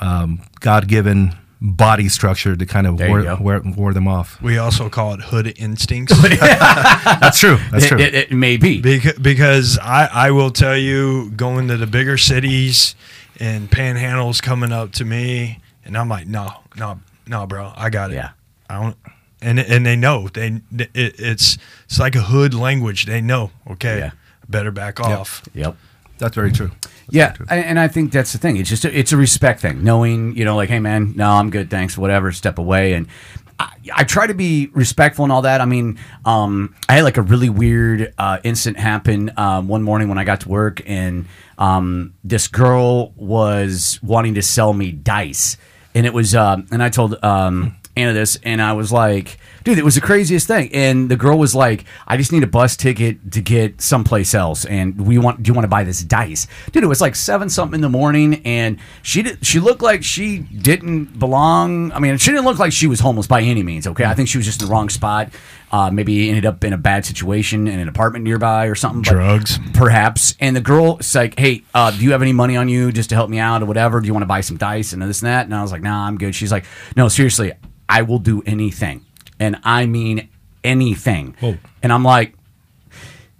[0.00, 3.36] um, God given body structure to kind of There you ward, go.
[3.40, 4.40] ward, ward them off.
[4.42, 6.14] We also call it hood instincts.
[6.40, 7.56] That's true.
[7.70, 7.98] That's it, true.
[7.98, 8.82] it, it may be.
[8.82, 12.94] Beca- because I, I will tell you, going to the bigger cities
[13.40, 18.10] and panhandles coming up to me, and I'm like, no, no, no, bro, I got
[18.10, 18.14] it.
[18.14, 18.30] Yeah.
[18.68, 18.96] I don't.
[19.44, 23.06] And and they know they it, it's it's like a hood language.
[23.06, 23.50] They know.
[23.70, 24.10] Okay, Yeah.
[24.48, 25.42] better back off.
[25.54, 25.76] Yep.
[26.18, 26.70] That's very true.
[27.10, 28.56] Yeah, and, and I think that's the thing.
[28.56, 31.50] It's just a, it's a respect thing, knowing you know, like, hey man, no, I'm
[31.50, 32.32] good, thanks, whatever.
[32.32, 33.06] Step away, and
[33.60, 35.60] I, I try to be respectful and all that.
[35.60, 40.08] I mean, um, I had like a really weird uh, incident happen um, one morning
[40.08, 41.26] when I got to work, and
[41.58, 45.58] um, this girl was wanting to sell me dice,
[45.94, 49.78] and it was, um, and I told um, Anna this, and I was like, dude,
[49.78, 50.68] it was the craziest thing.
[50.74, 54.64] And the girl was like, I just need a bus ticket to get someplace else,
[54.64, 56.82] and we want, do you want to buy this dice, dude?
[56.82, 60.38] It was like seven something in the morning, and she did, she looked like she
[60.38, 61.92] didn't belong.
[61.92, 63.86] I mean, she didn't look like she was homeless by any means.
[63.86, 65.30] Okay, I think she was just in the wrong spot.
[65.74, 69.02] Uh, maybe ended up in a bad situation in an apartment nearby or something.
[69.02, 69.58] Drugs.
[69.72, 70.36] perhaps.
[70.38, 73.08] And the girl is like, "Hey, uh, do you have any money on you just
[73.08, 74.00] to help me out or whatever?
[74.00, 75.82] Do you want to buy some dice and this and that?" And I was like,
[75.82, 76.64] "Nah, I'm good." She's like,
[76.96, 77.50] "No, seriously,
[77.88, 79.04] I will do anything,
[79.40, 80.28] and I mean
[80.62, 81.56] anything." Whoa.
[81.82, 82.34] And I'm like,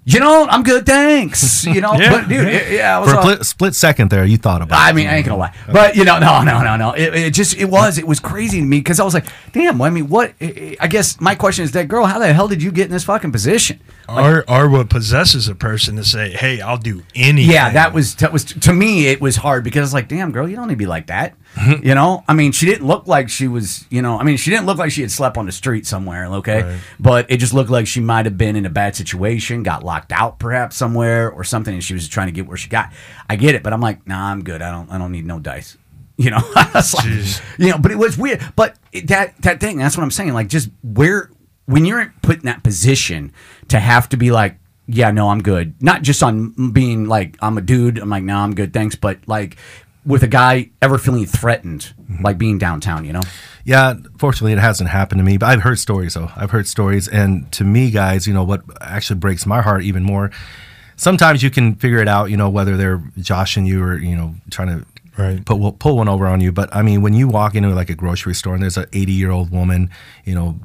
[0.05, 2.53] "You know, I'm good, thanks." You know, Yeah, but dude, yeah.
[2.55, 4.79] it- yeah, I was For a all- split, split second there, you thought about.
[4.79, 4.95] I it.
[4.95, 6.93] mean, I ain't gonna lie, but you know, no, no, no, no.
[6.93, 9.81] It, it just, it was, it was crazy to me because I was like, damn.
[9.83, 10.35] I mean, what?
[10.40, 13.05] I guess my question is that girl, how the hell did you get in this
[13.05, 13.81] fucking position?
[14.09, 17.51] Or or what possesses a person to say, hey, I'll do anything.
[17.53, 19.07] Yeah, that was that was to me.
[19.07, 21.35] It was hard because it's like, damn, girl, you don't need to be like that.
[21.55, 21.87] Mm-hmm.
[21.87, 23.87] you know, I mean, she didn't look like she was.
[23.88, 26.27] You know, I mean, she didn't look like she had slept on the street somewhere.
[26.27, 29.85] Okay, but it just looked like she might have been in a bad situation, got
[29.85, 32.93] locked out perhaps somewhere or something, and she was trying to get where she got.
[33.31, 34.62] I get it, but I'm like, nah, I'm good.
[34.62, 34.90] I don't.
[34.90, 35.77] I don't need no dice.
[36.17, 36.85] You know, like,
[37.59, 38.40] you know, but it was weird.
[38.55, 40.33] But it- that that thing, that's what I'm saying.
[40.33, 41.29] Like, just where
[41.66, 43.33] when you're put in that position
[43.68, 45.83] to have to be like, yeah, no, I'm good.
[45.83, 47.98] Not just on being like, I'm a dude.
[47.98, 48.96] I'm like, no, I'm good, thanks.
[48.96, 49.57] But like
[50.05, 52.22] with a guy ever feeling threatened, mm-hmm.
[52.22, 53.22] like being downtown, you know?
[53.64, 56.31] Yeah, fortunately, it hasn't happened to me, but I've heard stories though.
[56.37, 60.03] I've heard stories, and to me, guys, you know what actually breaks my heart even
[60.03, 60.31] more.
[60.96, 64.35] Sometimes you can figure it out, you know, whether they're joshing you or you know
[64.50, 65.44] trying to Right.
[65.44, 66.50] pull pull one over on you.
[66.50, 69.12] But I mean, when you walk into like a grocery store and there's an 80
[69.12, 69.90] year old woman,
[70.24, 70.59] you know,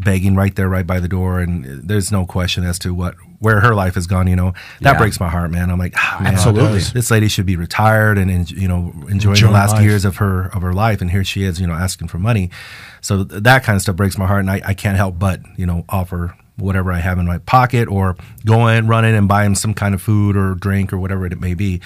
[0.00, 3.60] begging right there, right by the door, and there's no question as to what where
[3.60, 4.26] her life has gone.
[4.26, 4.98] You know, that Yeah.
[4.98, 5.70] breaks my heart, man.
[5.70, 6.80] I'm like, ah, man, Absolutely.
[6.80, 9.82] this lady should be retired and, and you know enjoying Enjoying the last life.
[9.84, 12.50] years of her of her life, and here she is, you know, asking for money.
[13.00, 15.66] So that kind of stuff breaks my heart, and I, I can't help but you
[15.66, 19.44] know offer whatever I have in my pocket, or go in, run in, and buy
[19.44, 21.80] him some kind of food or drink or whatever it may be.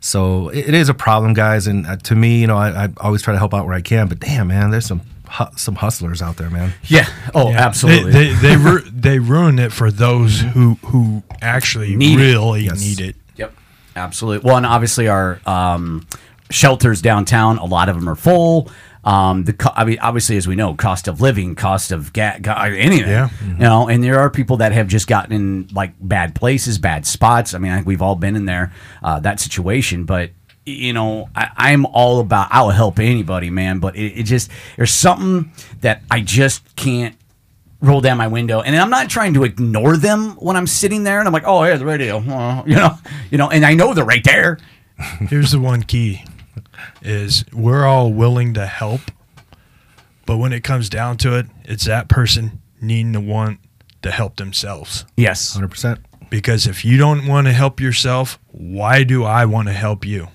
[0.00, 2.88] So it, it is a problem, guys, and uh, to me, you know, I, I
[2.98, 4.08] always try to help out where I can.
[4.08, 5.00] But damn, man, there's some
[5.38, 6.72] hu- some hustlers out there, man.
[6.84, 7.06] Yeah.
[7.34, 7.66] Oh, Yeah.
[7.66, 8.12] absolutely.
[8.12, 12.22] They they they, ru- they ruin it for those who who actually Need it.
[12.22, 12.80] really Yes.
[12.80, 13.16] need it.
[13.36, 13.54] Yep,
[13.96, 14.46] absolutely.
[14.46, 16.06] Well, and obviously our um,
[16.50, 18.70] shelters downtown, a lot of them are full.
[19.04, 22.38] Um, the co- I mean, obviously, as we know, cost of living, cost of ga-
[22.40, 23.28] ga- anything, Yeah.
[23.46, 23.88] you know.
[23.88, 27.54] And there are people that have just gotten in like bad places, bad spots.
[27.54, 28.72] I mean, I think we've all been in there,
[29.04, 30.04] uh, that situation.
[30.06, 30.30] But
[30.66, 32.48] you know, I, I'm all about.
[32.50, 33.78] I will help anybody, man.
[33.78, 37.16] But it, it just there's something that I just can't
[37.80, 41.18] roll down my window and I'm not trying to ignore them when I'm sitting there
[41.18, 42.98] and I'm like, oh, here's the radio, Uh, you know,
[43.30, 44.58] you know, and I know they're right there.
[45.28, 46.24] Here's the one key:
[47.02, 49.02] is we're all willing to help,
[50.24, 53.60] but when it comes down to it, it's that person needing to want
[54.00, 55.04] to help themselves.
[55.16, 55.52] Yes.
[55.52, 56.00] Hundred percent.
[56.30, 60.28] Because if you don't want to help yourself, why do I want to help you?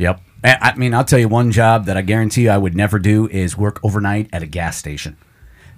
[0.00, 0.20] Yep.
[0.42, 3.28] I mean, I'll tell you one job that I guarantee you I would never do
[3.28, 5.18] is work overnight at a gas station.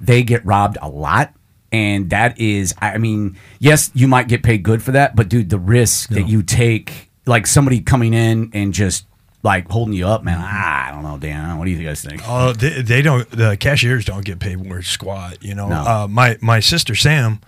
[0.00, 1.34] They get robbed a lot.
[1.72, 5.48] And that is, I mean, yes, you might get paid good for that, but dude,
[5.48, 9.06] the risk that you take, like somebody coming in and just
[9.42, 11.56] like holding you up, man, I don't know, Dan.
[11.58, 12.20] What do you guys think?
[12.26, 13.28] Oh, they, they don't.
[13.30, 15.42] The cashiers don't get paid worth squat.
[15.42, 15.76] You know, No.
[15.80, 17.40] uh, my my sister Sam,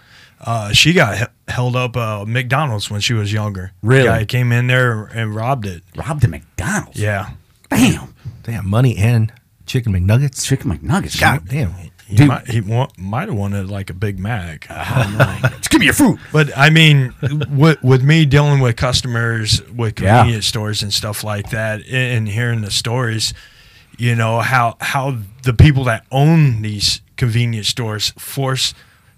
[0.44, 3.72] uh, she got he- held up uh, McDonald's when she was younger.
[3.82, 4.04] Really?
[4.06, 5.82] guy came in there and robbed it.
[5.96, 6.98] Robbed a McDonald's.
[7.00, 7.30] Yeah,
[7.70, 8.14] Damn.
[8.44, 9.32] Damn, money and
[9.66, 10.44] chicken McNuggets.
[10.46, 11.18] Chicken McNuggets.
[11.20, 11.72] God damn.
[12.06, 12.28] he Dude.
[12.28, 14.68] might he wa- might have wanted like a Big Mac.
[15.56, 16.18] Just give me your fruit.
[16.32, 17.14] But I mean,
[17.50, 20.18] with, with me dealing with customers with Yeah.
[20.18, 23.32] convenience stores and stuff like that, and, and hearing the stories,
[23.96, 28.74] you know how how the people that own these convenience stores force,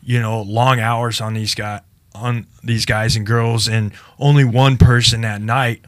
[0.07, 1.83] you know, long hours on these guy
[2.15, 5.85] on these guys and girls, and only one person at night.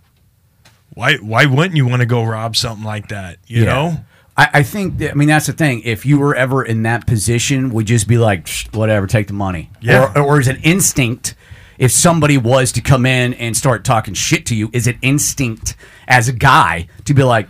[0.92, 3.38] Why why wouldn't you want to go rob something like that?
[3.46, 4.04] You know.
[4.36, 5.82] I, I think that, I mean that's the thing.
[5.84, 9.70] If you were ever in that position, would just be like, whatever, take the money.
[9.80, 10.12] Yeah.
[10.14, 11.34] Or, or is it instinct?
[11.78, 15.76] If somebody was to come in and start talking shit to you, is it instinct
[16.08, 17.48] as a guy to be like,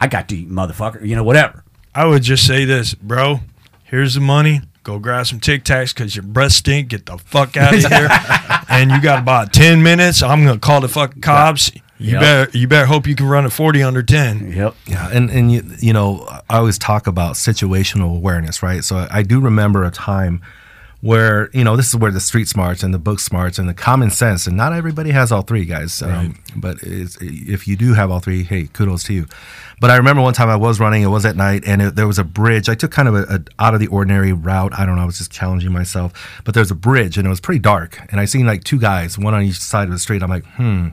[0.00, 1.62] I got to you, motherfucker, you know, whatever.
[1.94, 3.40] I would just say this, bro.
[3.84, 4.62] Here's the money.
[4.88, 6.88] Go grab some Tic Tacs because your breath stink.
[6.88, 8.08] Get the fuck out of here.
[8.70, 10.22] and you got about ten minutes.
[10.22, 11.70] I'm gonna call the fucking cops.
[11.98, 12.20] You Yep.
[12.22, 14.50] better you better hope you can run at forty under ten.
[14.50, 14.74] Yep.
[14.86, 18.82] Yeah, and and you, you know, I always talk about situational awareness, right?
[18.82, 20.40] So I do remember a time
[21.00, 23.74] where you know this is where the street smarts and the book smarts and the
[23.74, 26.02] common sense, and not everybody has all three, guys.
[26.02, 29.26] Um, but it's, if you do have all three, hey, kudos to you.
[29.80, 32.06] But I remember one time I was running; it was at night, and it, there
[32.06, 32.68] was a bridge.
[32.68, 34.76] I took kind of a, a out of the ordinary route.
[34.76, 35.02] I don't know.
[35.02, 36.12] I was just challenging myself.
[36.44, 39.16] But there's a bridge, and it was pretty dark, and I seen like two guys,
[39.18, 40.22] one on each side of the street.
[40.22, 40.88] I'm like, hmm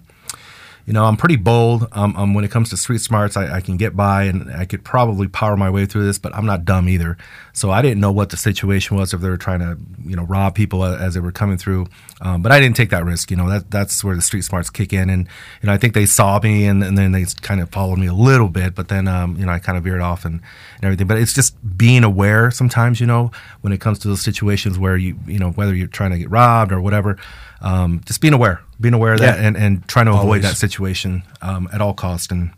[0.85, 1.87] you know, I'm pretty bold.
[1.93, 4.65] Um, um, when it comes to street smarts, I, I can get by and I
[4.65, 7.17] could probably power my way through this, but I'm not dumb either.
[7.53, 10.23] So I didn't know what the situation was if they were trying to, you know,
[10.23, 11.87] rob people as they were coming through.
[12.21, 13.31] Um, but I didn't take that risk.
[13.31, 15.09] You know, that that's where the street smarts kick in.
[15.09, 15.27] And,
[15.61, 18.05] you know, I think they saw me and, and then they kind of followed me
[18.05, 20.35] a little bit, but then, um, you know, I kind of veered off and,
[20.75, 21.07] and everything.
[21.07, 24.97] But it's just being aware sometimes, you know, when it comes to those situations where
[24.97, 27.17] you, you know, whether you're trying to get robbed or whatever,
[27.61, 29.47] um, just being aware, being aware of that Yeah.
[29.47, 32.31] and, and trying to avoid that situation um, at all cost.
[32.31, 32.51] And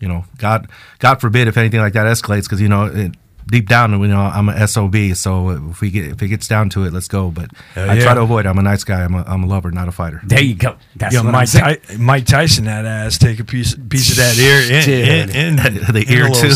[0.00, 3.12] you know, God, God forbid if anything like that escalates, because you know, it,
[3.46, 4.94] deep down, you know, I'm a sob.
[5.14, 7.30] So if we get if it gets down to it, let's go.
[7.30, 8.02] But Hell I yeah.
[8.02, 8.46] try to avoid.
[8.46, 8.48] it.
[8.48, 9.02] I'm a nice guy.
[9.04, 10.20] I'm a, I'm a lover, not a fighter.
[10.24, 10.76] There you go.
[10.96, 11.76] That's Yeah, what I'm Mike, saying.
[11.86, 15.56] Ty- Mike Tyson that ass take a piece piece of that ear in, in, in,
[15.92, 16.50] The ear a too.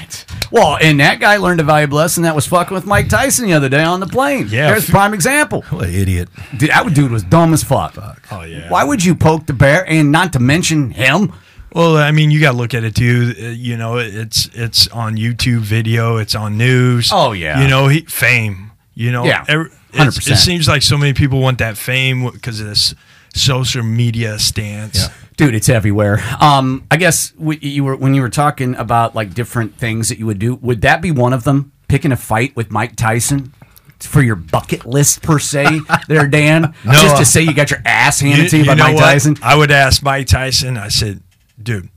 [0.50, 3.52] Well, and that guy learned a valuable lesson that was fucking with Mike Tyson the
[3.54, 4.48] other day on the plane.
[4.50, 4.68] Yeah.
[4.68, 5.62] There's a prime example.
[5.70, 6.28] What an idiot.
[6.56, 7.96] Dude, that dude was dumb as fuck.
[8.30, 8.68] Oh yeah.
[8.70, 11.32] Why would you poke the bear and not to mention him?
[11.74, 13.34] Well, I mean, you got to look at it too.
[13.38, 17.10] Uh, You know, it's it's on YouTube video, it's on news.
[17.12, 17.60] Oh, yeah.
[17.60, 18.70] You know, he, fame.
[18.94, 20.32] You know, Yeah, every- it's- 100%.
[20.32, 22.94] It seems like so many people want that fame because of this
[23.34, 24.98] social media stance.
[24.98, 25.08] Yeah.
[25.36, 26.22] Dude, it's everywhere.
[26.40, 30.18] Um, I guess w- you were when you were talking about like different things that
[30.18, 30.54] you would do.
[30.56, 31.72] Would that be one of them?
[31.88, 33.52] Picking a fight with Mike Tyson
[34.00, 36.74] for your bucket list per se, there, Dan.
[36.84, 39.00] No, Just uh, to say you got your ass handed to you, by Mike what?
[39.02, 39.36] Tyson.
[39.42, 40.76] I would ask Mike Tyson.
[40.78, 41.22] I said,
[41.62, 41.88] dude,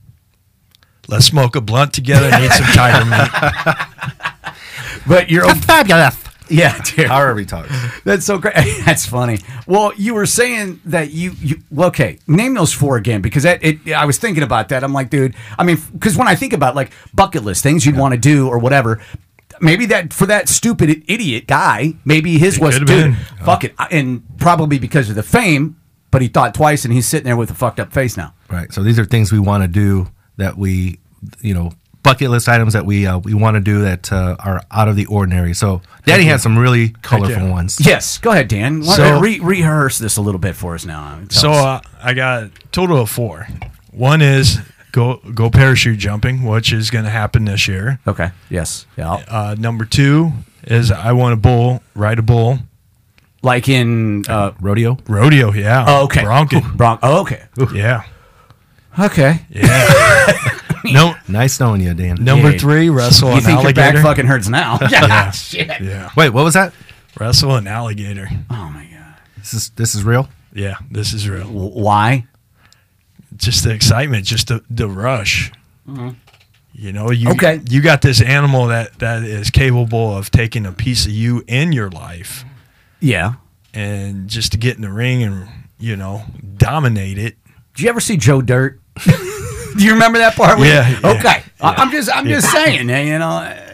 [1.08, 4.54] let's smoke a blunt together and eat some tiger meat.
[5.06, 6.16] But you're Fabulous.
[6.54, 7.06] yeah, dude.
[7.06, 7.70] However he talks.
[8.04, 8.54] That's so great.
[8.84, 9.38] That's funny.
[9.66, 12.18] Well, you were saying that you you well, okay.
[12.26, 13.92] Name those four again because that it.
[13.92, 14.82] I was thinking about that.
[14.82, 15.34] I'm like, dude.
[15.58, 18.48] I mean, because when I think about like bucket list things you'd want to do
[18.48, 19.00] or whatever,
[19.60, 22.86] maybe that for that stupid idiot guy, maybe his was dude.
[22.86, 23.14] been.
[23.44, 25.76] Fuck it, and probably because of the fame.
[26.10, 28.34] But he thought twice, and he's sitting there with a fucked up face now.
[28.48, 28.72] Right.
[28.72, 30.08] So these are things we want to do
[30.38, 30.98] that we,
[31.40, 31.70] you know,
[32.02, 34.96] bucket list items that we uh, we want to do that uh, are out of
[34.96, 35.54] the ordinary.
[35.54, 37.78] So Danny has some really colorful ones.
[37.80, 38.80] Yes, go ahead, Dan.
[38.80, 41.18] Why- So- re- rehearse this a little bit for us now.
[41.28, 41.64] Tell So us.
[41.64, 43.46] uh, I got a total of four.
[43.92, 44.58] One is
[44.92, 47.98] go go parachute jumping, which is going to happen this year.
[48.06, 50.32] okay, yes, yeah, Uh, number two
[50.64, 52.58] is I want a bull, ride a bull,
[53.42, 54.98] like in uh, Rodeo.
[55.08, 55.52] rodeo.
[55.52, 55.84] Yeah.
[55.86, 56.60] oh, okay, Bronco.
[56.60, 57.42] Bron- oh, okay,
[57.74, 58.02] Yeah.
[58.98, 59.40] okay.
[59.50, 60.48] Yeah.
[60.84, 61.14] no.
[61.28, 62.16] Nice knowing you, Dan.
[62.20, 62.58] Number Yeah.
[62.58, 64.02] three, wrestle You an think your back alligator.
[64.02, 64.78] fucking hurts now?
[64.90, 65.30] yeah, Yeah.
[65.32, 65.68] shit.
[65.80, 66.10] Yeah.
[66.16, 66.72] Wait, what was that?
[67.18, 68.28] Wrestle an alligator.
[68.50, 69.14] Oh my god.
[69.38, 70.28] This is this is real.
[70.52, 70.74] Yeah.
[70.90, 71.46] This is real.
[71.46, 72.26] W- why?
[73.36, 75.50] Just the excitement, just the the rush.
[75.88, 76.10] Mm-hmm.
[76.72, 77.60] You know, you Okay.
[77.68, 81.72] you got this animal that that is capable of taking a piece of you in
[81.72, 82.44] your life,
[83.00, 83.34] Yeah.
[83.74, 85.46] and just to get in the ring and
[85.78, 86.22] you know
[86.56, 87.36] dominate it.
[87.74, 88.80] Did you ever see Joe Dirt?
[89.76, 90.58] Do you remember that part?
[90.58, 91.42] Yeah, yeah, okay.
[91.60, 92.90] I- I'm just I'm just saying.
[92.90, 93.40] eh, You know.
[93.42, 93.66] eh,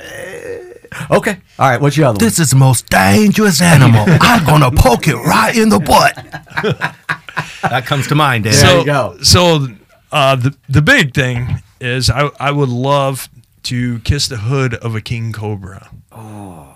[1.11, 1.37] Okay.
[1.59, 1.81] All right.
[1.81, 4.05] What's your other This is the most dangerous animal.
[4.21, 6.15] I'm gonna poke it right in the butt.
[7.63, 8.53] that comes to mind, Dan.
[8.55, 9.17] There so, you go.
[9.23, 9.69] So
[10.13, 13.29] uh, the the big thing is I I would love
[13.65, 16.69] to kiss the hood of a king cobra, one?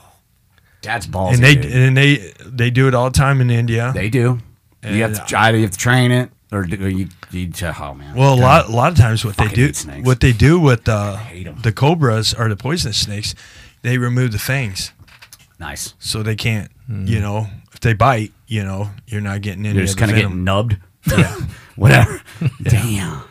[0.82, 1.34] That's ballsy.
[1.34, 1.72] and they dude.
[1.72, 3.92] and they they do it all the time in India.
[3.94, 4.40] They do.
[4.84, 5.50] you have to And, try.
[5.50, 7.08] You have to train it, or do you?
[7.30, 8.16] you oh man.
[8.16, 11.18] Well, a lot, a lot of times what they do, what they do with uh,
[11.32, 13.34] the the cobras or the poisonous snakes,
[13.82, 14.92] they remove the fangs,
[15.58, 15.94] nice.
[15.98, 16.70] so they can't.
[16.86, 17.06] Hmm.
[17.06, 20.16] You know, if they bite, you know, you're not getting any You're just kind of
[20.16, 20.76] getting nubbed.
[21.06, 21.36] Yeah.
[21.76, 22.20] Whatever.
[22.62, 23.22] Damn.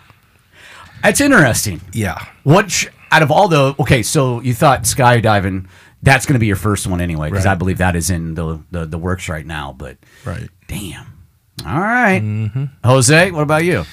[1.03, 1.81] That's interesting.
[1.93, 2.25] yeah.
[2.43, 4.01] What sh- out of all the okay?
[4.03, 5.67] So you thought skydiving?
[6.01, 7.51] That's going to be your first one anyway, because Right.
[7.51, 9.73] I believe that is in the, the the works right now.
[9.77, 10.49] But right.
[10.67, 11.05] damn.
[11.65, 12.21] All right.
[12.21, 12.65] Mm-hmm.
[12.83, 13.85] Jose, what about you?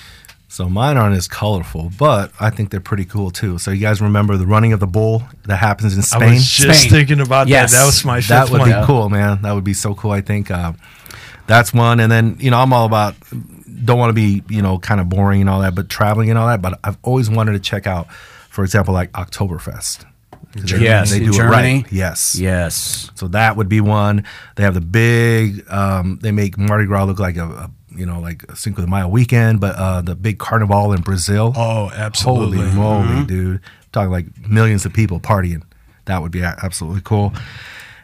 [0.48, 3.59] So mine aren't as colorful, but I think they're pretty cool too.
[3.59, 6.22] So you guys remember the running of the bull that happens in Spain?
[6.22, 6.35] I Spain?
[6.35, 6.90] was just Spain.
[6.90, 7.72] thinking about Yes.
[7.72, 7.79] that.
[7.81, 8.70] That was my fifth that would one.
[8.70, 9.42] be cool, man.
[9.42, 10.12] That would be so cool.
[10.12, 10.72] I think uh,
[11.46, 12.00] that's one.
[12.00, 13.14] And then you know, I'm all about
[13.85, 16.38] don't want to be you know kind of boring and all that, but traveling and
[16.38, 16.62] all that.
[16.62, 18.11] But I've always wanted to check out,
[18.48, 20.05] for example, like Oktoberfest.
[20.62, 21.85] They- Yes, they do it right.
[21.90, 23.11] Yes, Yes.
[23.14, 24.25] So that would be one.
[24.57, 25.64] They have the big.
[25.71, 28.88] Um, they make Mardi Gras look like a, a you know like a Cinco de
[28.88, 31.53] Mayo weekend, but uh, the big carnival in Brazil.
[31.57, 32.59] Oh, absolutely.
[32.59, 33.25] Holy moly, Mm-hmm.
[33.25, 33.61] dude!
[33.92, 35.62] talking like millions of people partying.
[36.07, 37.33] That would be absolutely cool.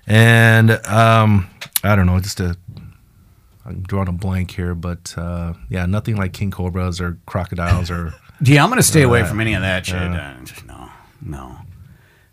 [0.06, 1.48] And um,
[1.84, 2.56] I don't know, just a.
[3.64, 8.14] I'm drawing a blank here, but uh, yeah, nothing like king cobras or crocodiles or.
[8.44, 9.94] Yeah, I'm going to stay away Uh, from any of that shit.
[10.02, 11.58] Uh, just no, no.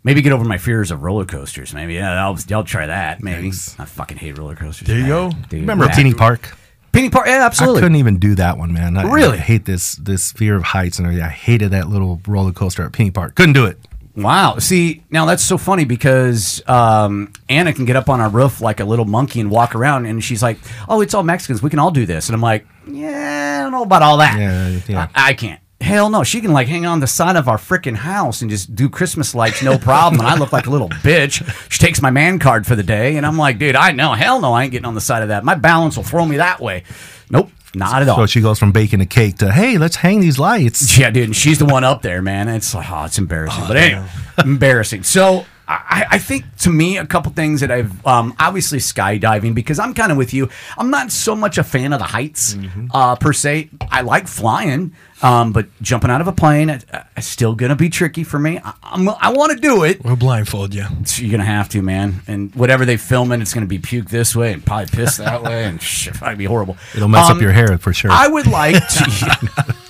[0.02, 1.74] Maybe get over my fears of roller coasters.
[1.74, 3.22] Maybe yeah, I'll, I'll try that.
[3.22, 3.78] Maybe Thanks.
[3.78, 4.88] I fucking hate roller coasters.
[4.88, 5.10] There you man.
[5.10, 5.36] go.
[5.48, 6.56] Dude, Remember that- Peony Park?
[6.92, 7.26] Peony Park?
[7.26, 7.82] Yeah, I absolutely.
[7.82, 8.96] couldn't even do that one, man.
[8.96, 9.38] I, Really?
[9.38, 11.24] I hate this this fear of heights and everything.
[11.24, 13.34] I hated that little roller coaster at Peony Park.
[13.36, 13.78] Couldn't do it.
[14.16, 14.58] Wow.
[14.58, 18.80] See, now that's so funny because um, Anna can get up on our roof like
[18.80, 20.58] a little monkey and walk around, and she's like,
[20.88, 21.62] "Oh, it's all Mexicans.
[21.62, 24.36] We can all do this." And I'm like, "Yeah, I don't know about all that.
[24.38, 25.08] Yeah, yeah.
[25.14, 25.60] I, I can't."
[25.90, 28.76] Hell no, she can like hang on the side of our freaking house and just
[28.76, 30.20] do Christmas lights, no problem.
[30.20, 31.42] and I look like a little bitch.
[31.68, 34.40] She takes my man card for the day, and I'm like, dude, I know, hell
[34.40, 35.44] no, I ain't getting on the side of that.
[35.44, 36.84] My balance will throw me that way.
[37.28, 38.18] Nope, not at all.
[38.18, 40.96] So she goes from baking a cake to hey, let's hang these lights.
[40.96, 42.48] Yeah, dude, and she's the one up there, man.
[42.48, 43.64] It's like, oh, it's embarrassing.
[43.66, 44.06] but anyway,
[44.38, 45.02] oh, embarrassing.
[45.02, 49.78] So I, I think to me, a couple things that I've um, obviously skydiving because
[49.78, 50.48] I'm kind of with you.
[50.76, 52.56] I'm not so much a fan of the heights
[52.92, 53.70] uh, per se.
[53.90, 57.88] I like flying, um, but jumping out of a plane uh, is still gonna be
[57.88, 58.58] tricky for me.
[58.64, 60.04] I, I'm, I want to do it.
[60.04, 60.86] We'll blindfold you.
[61.04, 62.22] So you're gonna have to, man.
[62.26, 65.42] And whatever they film in, it's gonna be puke this way and probably piss that
[65.44, 66.76] way, and shit, probably be horrible.
[66.96, 68.10] It'll mess Um, up your hair for sure.
[68.10, 69.76] I would like to.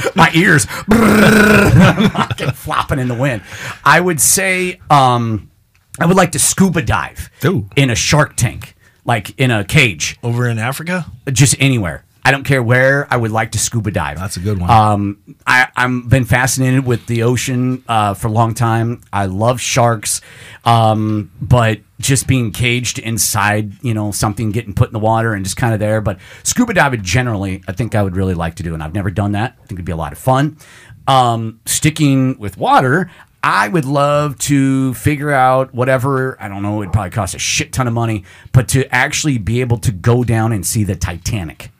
[0.14, 0.64] my ears
[2.12, 3.42] fucking flopping in the wind.
[3.84, 5.50] I would say um,
[5.98, 7.68] I would like to scuba dive Ooh.
[7.76, 8.74] in a shark tank,
[9.04, 11.06] like in a cage, Over in Africa?
[11.32, 12.04] just anywhere.
[12.24, 13.08] I don't care where.
[13.12, 14.16] I would like to scuba dive.
[14.16, 14.70] That's a good one.
[14.70, 19.00] Um, I, I'm been fascinated with the ocean uh, for a long time.
[19.12, 20.20] I love sharks,
[20.64, 25.44] um, but just being caged inside, you know, something getting put in the water and
[25.44, 26.00] just kind of there.
[26.00, 29.10] But scuba diving generally, I think I would really like to do, and I've never
[29.10, 29.56] done that.
[29.60, 30.58] I think it'd be a lot of fun.
[31.08, 33.10] Um, sticking with water.
[33.44, 37.72] I would love to figure out whatever, I don't know, it'd probably cost a shit
[37.72, 41.72] ton of money, but to actually be able to go down and see the Titanic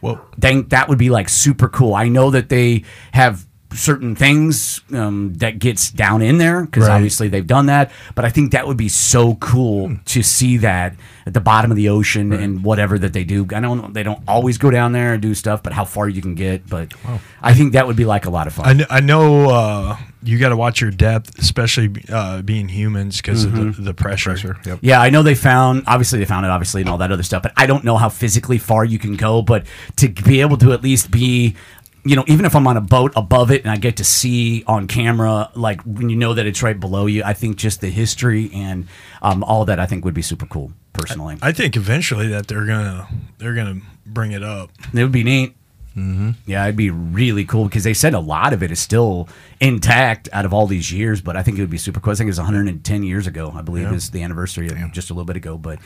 [0.00, 1.94] Well, think that would be like super cool.
[1.94, 6.94] I know that they have certain things um, that gets down in there because Right.
[6.94, 7.90] obviously they've done that.
[8.14, 10.94] But I think that would be so cool to see that
[11.26, 13.46] at the bottom of the ocean and whatever that they do.
[13.54, 16.22] I know they don't always go down there and do stuff, but how far you
[16.22, 16.66] can get.
[16.68, 16.94] But
[17.42, 18.66] I think that would be like a lot of fun.
[18.66, 23.18] I know, I know uh, you got to watch your depth, especially uh, being humans
[23.18, 24.30] because of the, the pressure.
[24.30, 24.56] Pressure.
[24.64, 24.78] Yep.
[24.80, 27.42] Yeah, I know they found obviously they found it obviously and all that other stuff,
[27.42, 29.42] but I don't know how physically far you can go.
[29.42, 29.66] But
[29.96, 31.56] to be able to at least be,
[32.04, 34.64] you know, even if I'm on a boat above it and I get to see
[34.66, 37.90] on camera, like when you know that it's right below you, I think just the
[37.90, 38.86] history and
[39.22, 41.36] um, all that I think would be super cool personally.
[41.42, 44.70] I think eventually that they're gonna they're gonna bring it up.
[44.92, 45.54] it would be neat.
[45.96, 46.30] Mm-hmm.
[46.46, 49.28] Yeah, it'd be really cool because they said a lot of it is still
[49.60, 51.20] intact out of all these years.
[51.20, 52.12] But I think it would be super cool.
[52.12, 53.52] I think it was 110 years ago.
[53.54, 55.58] I believe is the anniversary of just a little bit ago.
[55.58, 55.80] But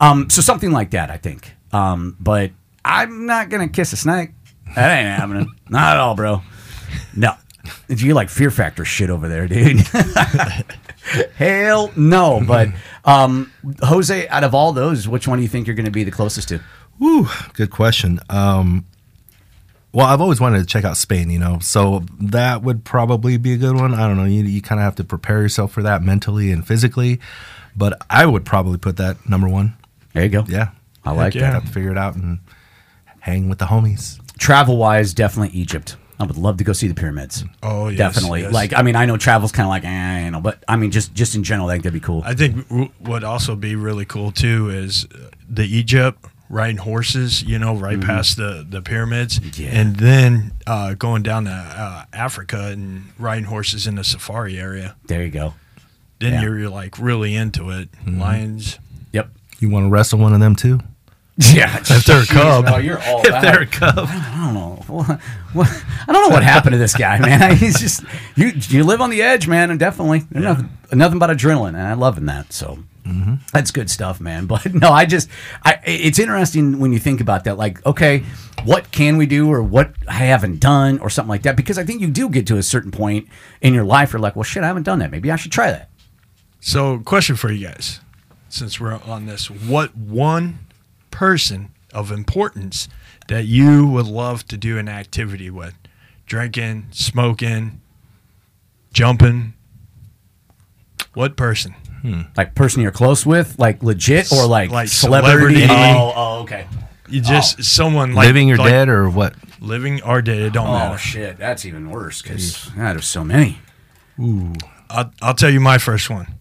[0.00, 1.52] um, so something like that, I think.
[1.72, 2.52] Um, but
[2.84, 4.30] I'm not gonna kiss a snake.
[4.74, 5.54] That ain't happening.
[5.68, 6.42] Not at all, bro.
[7.16, 7.34] No.
[7.88, 9.80] If You like fear factor shit over there, dude.
[11.36, 12.42] Hell no.
[12.46, 12.68] But
[13.04, 13.52] um,
[13.82, 16.10] Jose, out of all those, which one do you think you're going to be the
[16.10, 16.60] closest to?
[16.98, 18.20] Whew, good question.
[18.28, 18.84] Um,
[19.92, 23.54] well, I've always wanted to check out Spain, you know, so that would probably be
[23.54, 23.94] a good one.
[23.94, 24.24] I don't know.
[24.24, 27.20] You, you kind of have to prepare yourself for that mentally and physically,
[27.74, 29.76] but I would probably put that number one.
[30.12, 30.44] There you go.
[30.46, 30.70] Yeah.
[31.04, 31.42] I like yeah.
[31.42, 31.54] that.
[31.54, 32.40] Have to figure it out and
[33.20, 34.20] hang with the homies.
[34.38, 35.96] Travel wise, definitely Egypt.
[36.20, 37.44] I would love to go see the pyramids.
[37.62, 38.40] Oh, yes, definitely.
[38.42, 38.52] yes.
[38.52, 40.90] Like, I mean, I know travel's kind of like, eh, you know, but I mean,
[40.90, 42.22] just just in general, I think that'd be cool.
[42.24, 47.42] I think w- would also be really cool too is uh, the Egypt riding horses,
[47.44, 49.68] you know, right past the the pyramids, Yeah.
[49.70, 54.96] and then uh, going down to uh, Africa and riding horses in the safari area.
[55.06, 55.54] there you go.
[56.20, 56.42] Then Yeah.
[56.42, 57.90] you're like really into it.
[58.04, 58.80] Lions.
[59.12, 59.30] Yep.
[59.60, 60.80] You want to wrestle one of them too?
[61.38, 61.78] Yeah.
[61.90, 62.64] If they're a cub.
[62.68, 64.06] Oh, you're all If they're a cub.
[64.08, 64.82] I don't know.
[64.88, 65.20] What,
[65.52, 67.56] what, I don't know what happened to this guy, man.
[67.56, 68.02] He's just
[68.36, 68.48] you.
[68.48, 71.92] You live on the edge, man, and definitely there's nothing, nothing but adrenaline, and I
[71.92, 72.52] loving that.
[72.52, 73.34] So mm-hmm.
[73.52, 74.46] that's good stuff, man.
[74.46, 75.28] But no, I just,
[75.62, 75.78] I.
[75.84, 77.58] It's interesting when you think about that.
[77.58, 78.24] Like, okay,
[78.64, 81.56] what can we do, or what I haven't done, or something like that?
[81.56, 83.28] Because I think you do get to a certain point
[83.60, 85.10] in your life, where you're like, well, shit, I haven't done that.
[85.10, 85.90] Maybe I should try that.
[86.60, 88.00] So, question for you guys,
[88.48, 90.60] since we're on this, what one
[91.18, 92.88] person of importance
[93.26, 95.74] that you would love to do an activity with?
[96.26, 97.80] Drinking, smoking,
[98.92, 99.54] jumping.
[101.14, 101.72] What person?
[102.02, 102.22] Hmm.
[102.36, 105.62] Like person you're close with, like legit, or like, Like celebrity.
[105.62, 105.66] celebrity.
[105.68, 106.68] Oh, oh, oh okay.
[107.08, 107.62] You just oh.
[107.62, 109.34] someone like Living or like dead or what?
[109.60, 110.38] living or dead.
[110.38, 110.94] It don't Oh matter.
[110.94, 113.58] Oh shit, that's even worse because there's so many.
[114.88, 116.38] I'll, I'll tell you my first one.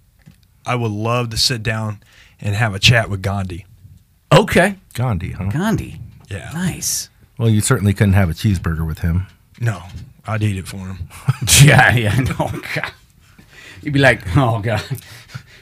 [0.67, 2.03] I would love to sit down
[2.39, 3.65] and have a chat with Gandhi.
[4.31, 5.49] Okay, Gandhi, huh?
[5.49, 5.99] Gandhi.
[6.29, 6.51] Yeah.
[6.53, 7.09] Nice.
[7.37, 9.27] Well, you certainly couldn't have a cheeseburger with him.
[9.59, 9.81] No,
[10.25, 11.09] I'd eat it for him.
[11.63, 12.15] Yeah, yeah.
[12.19, 12.35] No,
[12.75, 12.91] God.
[13.81, 14.83] You'd be like, oh god,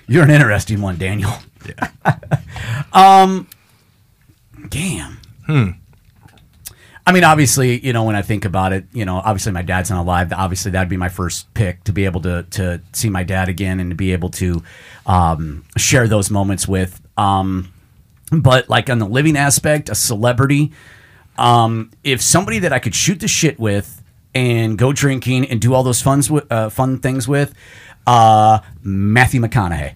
[0.07, 1.32] you're an interesting one, Daniel.
[1.68, 1.89] Yeah.
[2.93, 3.47] Um,
[4.70, 5.18] Damn.
[5.45, 5.70] Hmm.
[7.05, 9.91] I mean, obviously, you know, when I think about it, you know, obviously my dad's
[9.91, 10.34] not alive.
[10.34, 13.80] Obviously, that'd be my first pick to be able to to see my dad again
[13.80, 14.63] and to be able to
[15.05, 16.99] um, share those moments with.
[17.18, 17.72] Um,
[18.32, 20.71] but like on the living aspect, a celebrity,
[21.38, 24.01] um, if somebody that I could shoot the shit with
[24.34, 27.53] and go drinking and do all those with, uh, fun things with,
[28.07, 29.95] uh, Matthew McConaughey.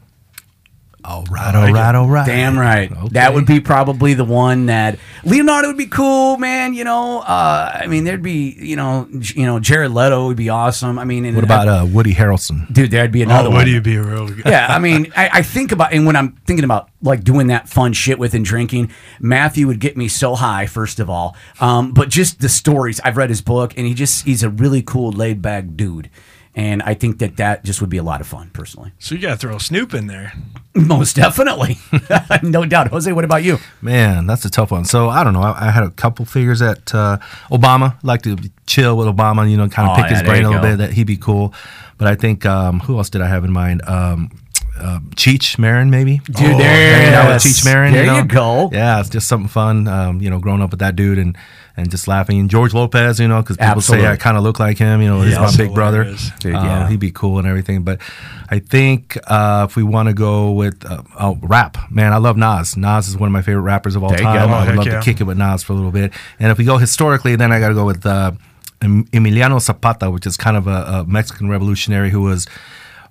[1.09, 2.27] All right, all right, all right.
[2.27, 2.91] Damn right.
[2.91, 3.07] Okay.
[3.13, 6.75] That would be probably the one that Leonardo would be cool, man.
[6.75, 10.49] You know, uh, I mean, there'd be, you know, you know, Jared Leto would be
[10.49, 10.99] awesome.
[10.99, 12.71] I mean, and What about uh, Woody Harrelson?
[12.71, 12.91] dude?
[12.91, 13.61] There'd be another oh, one.
[13.61, 14.45] would you be a real good?
[14.45, 17.67] yeah, I mean, I, I think about and when I'm thinking about like doing that
[17.67, 20.67] fun shit with and drinking, Matthew would get me so high.
[20.67, 22.99] First of all, um, but just the stories.
[22.99, 26.11] I've read his book, and he just he's a really cool, laid back dude.
[26.55, 28.91] And I think that that just would be a lot of fun, personally.
[28.99, 30.33] So you got to throw Snoop in there.
[30.75, 31.77] Most definitely,
[32.43, 32.87] no doubt.
[32.89, 33.57] Jose, what about you?
[33.81, 34.85] Man, that's a tough one.
[34.85, 35.41] So I don't know.
[35.41, 37.17] I, I had a couple figures at uh,
[37.51, 37.95] Obama.
[38.03, 39.49] Like to chill with Obama.
[39.49, 40.69] You know, kind of Oh, pick yeah, his brain a little go.
[40.69, 40.77] bit.
[40.77, 41.53] That he'd be cool.
[41.97, 43.81] But I think um, who else did I have in mind?
[43.87, 44.31] Um,
[44.79, 46.19] uh, Cheech Marin, maybe.
[46.25, 47.61] Dude, Oh, hanging out with yes.
[47.61, 47.93] Cheech Marin.
[47.93, 48.17] There you, know?
[48.19, 48.69] you go.
[48.71, 49.87] Yeah, it's just something fun.
[49.87, 51.37] Um, you know, growing up with that dude and
[51.77, 52.39] and just laughing.
[52.39, 54.05] And George Lopez, you know, because people Absolutely.
[54.05, 55.01] say I kind of look like him.
[55.01, 56.13] You know, he's Yeah, my big brother.
[56.39, 57.83] Dude, Uh, he'd be cool and everything.
[57.83, 58.01] But
[58.49, 62.35] I think uh, if we want to go with uh, oh, rap, man, I love
[62.35, 62.75] Nas.
[62.75, 64.49] Nas is one of my favorite rappers of all There time.
[64.49, 64.99] Oh, I would love yeah.
[64.99, 66.11] to kick it with Nas for a little bit.
[66.39, 68.33] And if we go historically, then I got to go with uh,
[68.81, 72.45] Emiliano Zapata, which is kind of a, a Mexican revolutionary who was,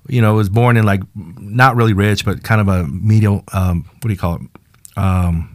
[0.09, 3.45] you know, was born in like not really rich, but kind of a medial.
[3.53, 4.43] Um, what do you call it?
[4.97, 5.55] Um,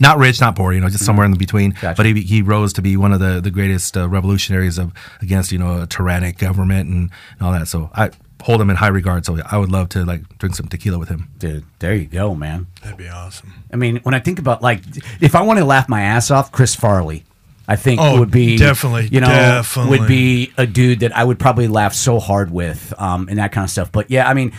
[0.00, 1.70] not rich, not poor, you know, just somewhere in the between.
[1.72, 1.94] Gotcha.
[1.96, 5.52] But he, he rose to be one of the, the greatest uh, revolutionaries of against
[5.52, 7.68] you know a tyrannic government and, and all that.
[7.68, 8.10] So I
[8.42, 9.24] hold him in high regard.
[9.24, 11.30] So I would love to like drink some tequila with him.
[11.38, 12.66] Dude, there you go, man.
[12.82, 13.52] That'd be awesome.
[13.72, 14.80] I mean, when I think about like,
[15.20, 17.24] if I want to laugh my ass off, Chris Farley,
[17.72, 19.98] I think Oh, would be definitely, you know, definitely.
[19.98, 23.50] would be a dude that I would probably laugh so hard with, um, and that
[23.52, 23.90] kind of stuff.
[23.90, 24.52] But yeah, I mean,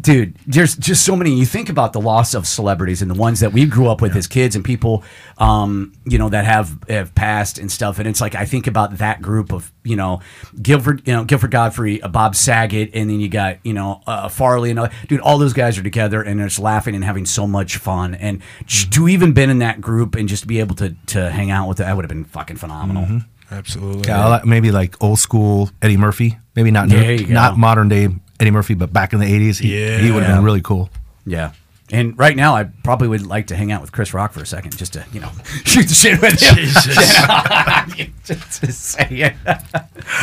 [0.00, 1.34] dude, there's just so many.
[1.34, 4.16] You think about the loss of celebrities and the ones that we grew up with
[4.16, 5.04] as kids and people,
[5.38, 7.98] um, you know, that have have passed and stuff.
[7.98, 10.20] And it's like I think about that group of you know,
[10.60, 14.28] Gilbert, you know, Gilbert Gottfried, uh, Bob Saget, and then you got you know uh,
[14.28, 17.26] Farley and all, dude, all those guys are together and they're just laughing and having
[17.26, 18.14] so much fun.
[18.14, 21.50] And j- to even been in that group and just be able to to hang
[21.50, 23.22] out with it, that would have been fucking phenomenal.
[23.50, 24.04] Absolutely.
[24.06, 26.38] Yeah, maybe like old school Eddie Murphy.
[26.54, 27.34] Maybe not There you go.
[27.34, 28.08] not modern day
[28.40, 29.68] Eddie Murphy, but back in the eighties, he,
[29.98, 30.90] he would have been really cool.
[31.26, 31.52] Yeah.
[31.92, 34.46] And right now, I probably would like to hang out with Chris Rock for a
[34.46, 35.30] second, just to you know
[35.64, 36.54] shoot the shit with him.
[36.56, 36.84] Jesus.
[38.24, 39.34] just to say it.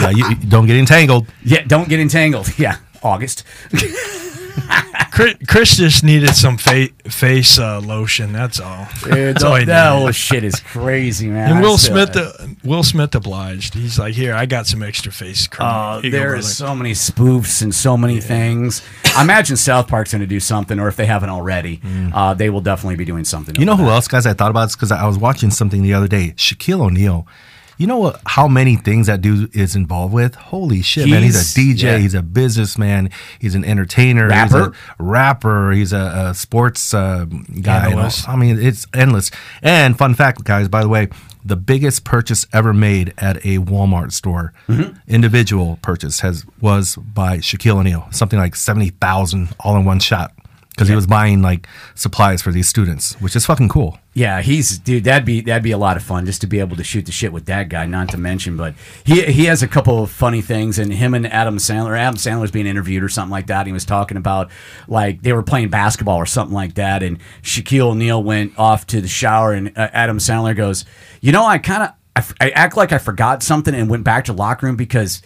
[0.01, 1.27] Yeah, you, you don't get entangled.
[1.43, 2.47] Yeah, don't get entangled.
[2.57, 3.43] Yeah, August.
[5.11, 8.33] Chris, Chris just needed some fa- face uh, lotion.
[8.33, 8.87] That's all.
[9.03, 9.73] That's all that needed.
[9.75, 11.49] whole shit is crazy, man.
[11.49, 12.31] And I Will Smith, uh,
[12.63, 13.73] Will Smith obliged.
[13.73, 16.91] He's like, "Here, I got some extra face cream." Here there brother." is so many
[16.91, 18.81] spoofs and so many things.
[19.15, 21.81] I imagine South Park's going to do something, or if they haven't already,
[22.13, 23.55] uh, they will definitely be doing something.
[23.55, 23.91] You know who that.
[23.91, 24.25] else, guys?
[24.27, 26.33] I thought about this because I was watching something the other day.
[26.37, 27.27] Shaquille O'Neal.
[27.77, 28.21] You know what?
[28.25, 30.35] How many things that dude is involved with?
[30.35, 31.21] Holy shit, man!
[31.23, 31.81] He's a DJ.
[31.83, 31.97] yeah.
[31.97, 33.09] He's a businessman.
[33.39, 34.27] He's an entertainer.
[34.27, 34.57] Rapper?
[34.57, 34.73] He's a
[35.03, 35.71] rapper.
[35.71, 37.25] He's a, a sports uh,
[37.61, 37.91] guy.
[38.27, 39.29] I mean, it's endless.
[39.61, 40.67] And fun fact, guys.
[40.67, 41.09] By the way,
[41.45, 44.97] the biggest purchase ever made at a Walmart store, Mm-hmm.
[45.07, 48.07] individual purchase, has was by Shaquille O'Neal.
[48.11, 50.33] Something like seventy thousand all in one shot.
[50.77, 53.97] Because he was buying like supplies for these students, which is fucking cool.
[54.13, 55.05] Yeah, he's dude.
[55.05, 57.11] That'd be that'd be a lot of fun just to be able to shoot the
[57.11, 57.87] shit with that guy.
[57.87, 61.25] Not to mention, but he he has a couple of funny things, and him and
[61.25, 61.97] Adam Sandler.
[61.97, 63.65] Adam Sandler was being interviewed or something like that.
[63.65, 64.51] He was talking about
[64.87, 69.01] like they were playing basketball or something like that, and Shaquille O'Neal went off to
[69.01, 70.85] the shower, and uh, Adam Sandler goes,
[71.21, 74.25] "You know, I kind of I, I act like I forgot something and went back
[74.25, 75.23] to locker room because."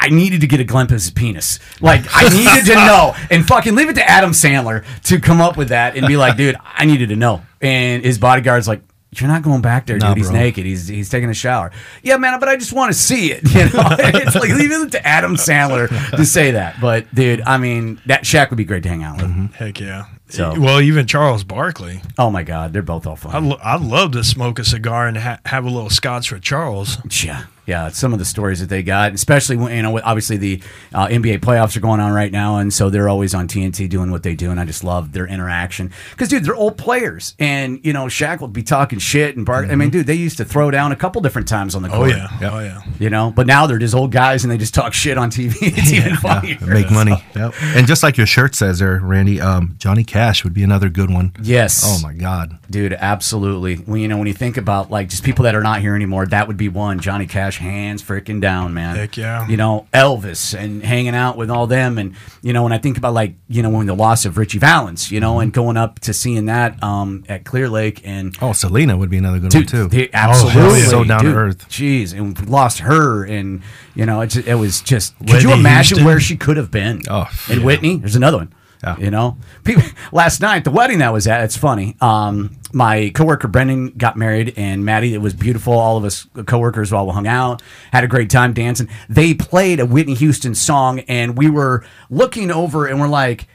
[0.00, 1.58] I needed to get a glimpse of his penis.
[1.80, 5.56] Like I needed to know, and fucking leave it to Adam Sandler to come up
[5.56, 7.42] with that and be like, dude, I needed to know.
[7.60, 8.80] And his bodyguard's like,
[9.12, 10.16] you're not going back there, dude.
[10.16, 10.38] He's bro.
[10.38, 10.64] naked.
[10.64, 11.72] He's he's taking a shower.
[12.02, 13.42] Yeah, man, but I just want to see it.
[13.50, 16.80] You know, it's like leave it to Adam Sandler to say that.
[16.80, 19.26] But dude, I mean, that Shaq would be great to hang out with.
[19.26, 19.46] Mm-hmm.
[19.54, 20.04] Heck yeah.
[20.28, 22.02] So- well, even Charles Barkley.
[22.16, 23.48] Oh my God, they're both all I fun.
[23.48, 26.98] lo- I'd love to smoke a cigar and ha- have a little scotch with Charles.
[27.24, 27.88] Yeah, yeah.
[27.88, 30.62] Some of the stories that they got, especially when you know, obviously the
[30.92, 34.10] uh, NBA playoffs are going on right now, and so they're always on TNT doing
[34.10, 37.80] what they do, and I just love their interaction because, dude, they're old players, and
[37.84, 39.70] you know, Shaq will be talking shit and Bart.
[39.70, 42.12] I mean, dude, they used to throw down a couple different times on the court.
[42.12, 42.40] Oh court.
[42.40, 42.50] yeah.
[42.52, 42.82] Oh yeah.
[42.98, 45.56] You know, but now they're just old guys and they just talk shit on TV.
[45.62, 46.58] It's even funnier.
[46.66, 47.14] Make money.
[47.36, 47.54] Yep.
[47.62, 51.10] And just like your shirt says there, Randy, um, Johnny Cash would be another good
[51.10, 51.32] one.
[51.40, 51.82] Yes.
[51.84, 52.58] Oh my God.
[52.68, 53.76] Dude, absolutely.
[53.76, 56.26] When you know when you think about like just people that are not here anymore,
[56.26, 56.98] that would be one.
[56.98, 58.96] Johnny Cash, hands freaking down, man.
[58.96, 59.46] Heck yeah.
[59.48, 62.98] You know Elvis and hanging out with all them, and you know when I think
[62.98, 66.00] about like you know when the loss of Ritchie Valens, you know, and going up
[66.00, 68.36] to seeing that um at Clear Lake and.
[68.42, 69.96] Oh, Selena would be another good Dude, one too.
[69.96, 70.86] they- absolutely, yeah.
[70.86, 71.68] So down to earth.
[71.68, 73.62] Jeez, and we lost her, and
[73.94, 75.14] you know, it, just, it was just.
[75.18, 76.04] Could you imagine Houston.
[76.04, 77.02] where she could have been?
[77.08, 77.64] Oh, and yeah.
[77.66, 78.52] Whitney, there's another one.
[78.82, 78.96] Yeah.
[78.98, 81.44] You know, people last night the wedding that was at.
[81.44, 81.96] It's funny.
[82.00, 85.14] Um, my coworker Brendan got married, and Maddie.
[85.14, 85.74] It was beautiful.
[85.74, 87.62] All of us coworkers all hung out,
[87.92, 88.88] had a great time dancing.
[89.08, 93.46] They played a Whitney Houston song, and we were looking over, and we're like.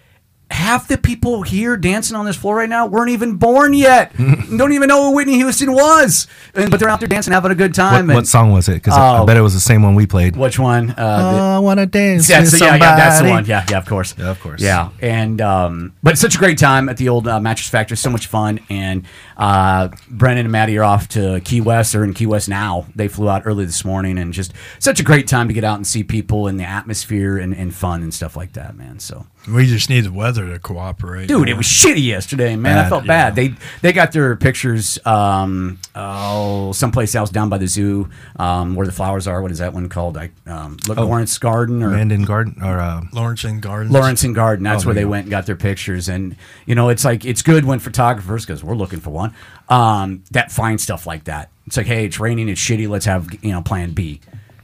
[0.51, 4.15] Half the people here dancing on this floor right now weren't even born yet.
[4.17, 7.55] Don't even know who Whitney Houston was, and, but they're out there dancing, having a
[7.55, 8.07] good time.
[8.07, 8.75] what and- song was it?
[8.75, 9.25] Because I Oh.
[9.25, 10.35] bet it was the same one we played.
[10.35, 10.91] Which one?
[10.91, 10.93] Uh,
[11.33, 12.29] the- I want to dance.
[12.29, 13.45] yeah, with so yeah, yeah, that's the one.
[13.45, 14.13] Yeah, yeah, of course.
[14.17, 14.61] Yeah, of course.
[14.61, 17.97] Yeah, and um, but it's such a great time at the old uh, Mattress Factory.
[17.97, 19.03] So much fun, and
[19.37, 21.93] uh, Brennan and Maddie are off to Key West.
[21.93, 22.85] They're in Key West now.
[22.95, 25.75] They flew out early this morning, and just such a great time to get out
[25.75, 28.99] and see people and the atmosphere and, and fun and stuff like that, man.
[28.99, 29.25] So.
[29.51, 31.27] We just need the weather to cooperate.
[31.27, 32.79] Dude, it was shitty yesterday, man.
[32.79, 33.35] I Bad, felt bad.
[33.35, 38.87] They they got their pictures um oh someplace else down by the zoo, um, where
[38.87, 39.43] the flowers are.
[39.43, 40.17] What is that one called?
[40.17, 43.91] I um look Lawrence Garden or Mandan Garden or uh, Lauritzen Garden.
[43.93, 44.63] Lauritzen Garden.
[44.63, 45.09] That's Oh, where they go.
[45.09, 46.09] went and got their pictures.
[46.09, 49.24] And you know, it's like it's good when photographers, because we're looking for one,
[49.69, 51.49] um, that find stuff like that.
[51.67, 52.87] It's like, hey, it's raining, it's shitty.
[52.87, 54.21] Let's have you know Plan B.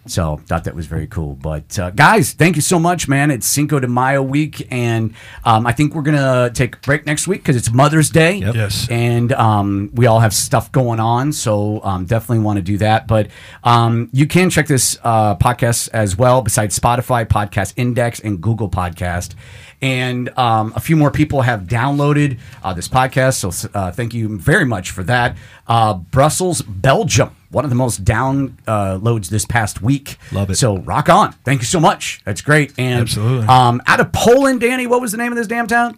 [0.08, 1.36] So thought that was very cool.
[1.36, 3.30] But uh, guys, thank you so much, man.
[3.30, 5.14] It's Cinco de Mayo week, and
[5.45, 8.38] um, I think we're gonna take a break next week because it's Mother's Day.
[8.38, 8.56] Yep.
[8.56, 8.88] Yes.
[8.89, 13.08] and um, we all have stuff going on, so um, definitely want to do that.
[13.08, 13.28] But
[13.64, 18.70] um, you can check this uh, podcast as well, besides Spotify, Podcast Index, and Google
[18.70, 19.36] Podcast.
[19.84, 24.38] And um, a few more people have downloaded uh, this podcast, so uh, thank you
[24.38, 25.38] very much for that.
[25.68, 30.18] Uh, Brussels, Belgium, one of the most downloads this past week.
[30.32, 30.56] Love it.
[30.56, 31.34] So rock on!
[31.45, 32.22] Thank you so much.
[32.26, 32.74] That's great.
[32.78, 33.47] And Absolutely.
[33.47, 35.97] um, out of Poland, Danny, what was the name of this damn town?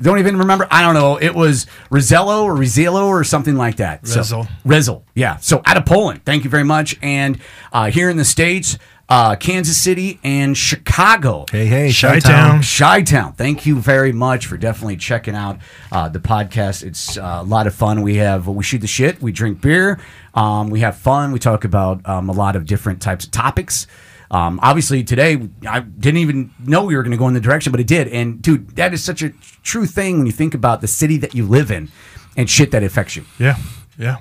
[0.00, 0.66] Don't even remember.
[0.70, 1.16] I don't know.
[1.18, 4.06] It was Rizello or Rizelo or something like that.
[4.06, 4.48] So- Rezel.
[4.64, 5.02] Rezel.
[5.14, 5.36] Yeah.
[5.36, 6.24] So out of Poland.
[6.24, 6.96] Thank you very much.
[7.02, 7.38] And
[7.70, 8.78] uh, here in the States,
[9.10, 11.44] uh, Kansas City and Chicago.
[11.50, 12.62] Hey, hey, Chi-town.
[12.62, 13.32] Chi Town.
[13.34, 15.58] Thank you very much for definitely checking out
[15.92, 16.82] uh, the podcast.
[16.84, 18.00] It's uh, a lot of fun.
[18.02, 19.20] We have we shoot the shit.
[19.20, 19.98] We drink beer.
[20.34, 21.32] Um, we have fun.
[21.32, 23.86] We talk about um, a lot of different types of topics.
[24.30, 27.72] Um, obviously, today I didn't even know we were going to go in the direction,
[27.72, 28.08] but it did.
[28.08, 29.30] And dude, that is such a
[29.62, 31.90] true thing when you think about the city that you live in
[32.36, 33.24] and shit that affects you.
[33.38, 33.56] Yeah.
[33.98, 34.18] Yeah.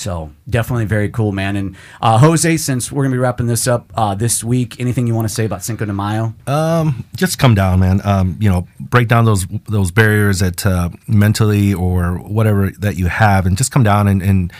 [0.00, 1.56] So definitely very cool, man.
[1.56, 5.14] And uh, Jose, since we're gonna be wrapping this up uh, this week, anything you
[5.14, 6.34] want to say about Cinco de Mayo?
[6.46, 8.00] Um, just come down, man.
[8.02, 13.08] Um, you know, break down those those barriers that uh, mentally or whatever that you
[13.08, 14.50] have, and just come down and, and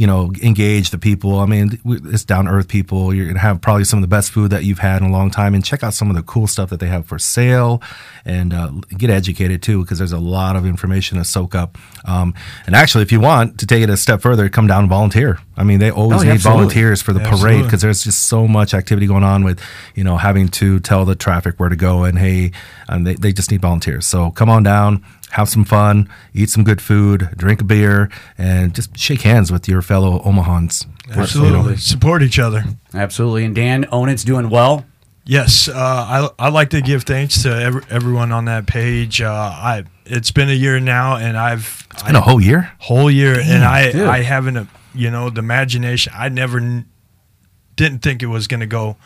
[0.00, 1.38] you know engage the people.
[1.40, 3.12] I mean, it's down to earth people.
[3.12, 5.30] You're gonna have probably some of the best food that you've had in a long
[5.30, 7.82] time, and check out some of the cool stuff that they have for sale,
[8.24, 11.76] and uh, get educated too, because there's a lot of information to soak up.
[12.06, 12.32] Um,
[12.66, 15.38] and actually, if you want to take it a step further, come down and volunteer.
[15.56, 16.60] I mean, they always Oh, yeah, need absolutely.
[16.62, 19.60] volunteers for the parade because there's just so much activity going on with
[19.94, 22.52] you know having to tell the traffic where to go and hey
[22.88, 26.64] and they, they just need volunteers so come on down have some fun eat some
[26.64, 31.76] good food drink a beer and just shake hands with your fellow omahans Absolutely.
[31.76, 32.64] Support each other.
[32.94, 33.44] Absolutely.
[33.44, 34.86] And Dan, own it's doing well.
[35.24, 39.20] Yes, uh, I I like to give thanks to every, everyone on that page.
[39.20, 43.10] Uh, I it's been a year now, and I've it's been a whole year whole
[43.10, 44.02] year, and I dude.
[44.06, 44.64] I haven't uh,
[44.94, 46.12] you know the imagination.
[46.16, 46.86] I never n-
[47.76, 48.96] didn't think it was going to go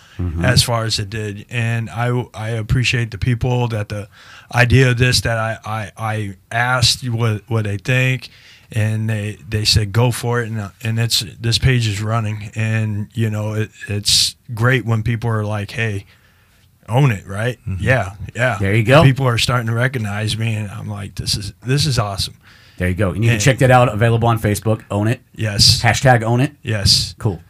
[0.43, 4.09] as far as it did, and I I appreciate the people that the
[4.53, 8.29] idea of this that I I, I asked what what they think.
[8.73, 13.09] And they, they said go for it, and and it's this page is running, and
[13.15, 16.07] you know it, it's great when people are like, hey,
[16.89, 17.57] own it, right?
[17.69, 17.85] Mm-hmm.
[17.85, 18.57] Yeah, yeah.
[18.59, 19.05] There you go.
[19.05, 22.35] People are starting to recognize me, and I'm like, this is this is awesome.
[22.79, 23.11] There you go.
[23.11, 23.93] And you can And- check that out.
[23.93, 24.83] Available on Facebook.
[24.91, 25.21] Own it.
[25.37, 26.53] Yes, Hashtag own it.
[26.63, 27.41] yes, Cool.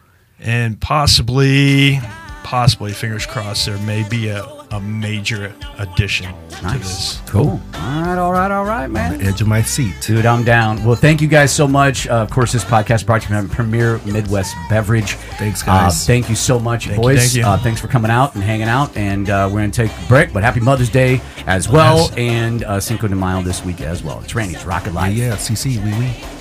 [0.40, 2.00] and possibly,
[2.42, 6.78] possibly, fingers crossed, there may be a, a major addition to Nice.
[7.18, 7.20] this.
[7.30, 7.60] Cool.
[7.74, 8.18] All right.
[8.18, 8.50] All right.
[8.50, 9.20] All right, man.
[9.20, 10.84] edge of my seat Dude, I'm down.
[10.84, 12.08] Well, thank you guys so much.
[12.08, 15.12] Uh, of course, this podcast brought to you by Premier Midwest Beverage.
[15.38, 15.92] Thanks, guys.
[16.02, 17.18] Uh, thank you so much, Thank you, boys.
[17.20, 17.44] thank you.
[17.44, 18.96] Uh, thanks for coming out and hanging out.
[18.96, 22.10] And uh, we're going to take a break, but happy Mother's Day as well.
[22.16, 24.20] And uh, Cinco de Mayo this week as well.
[24.22, 25.14] It's Randy's Rocket Life.
[25.16, 26.33] yeah cc wee wee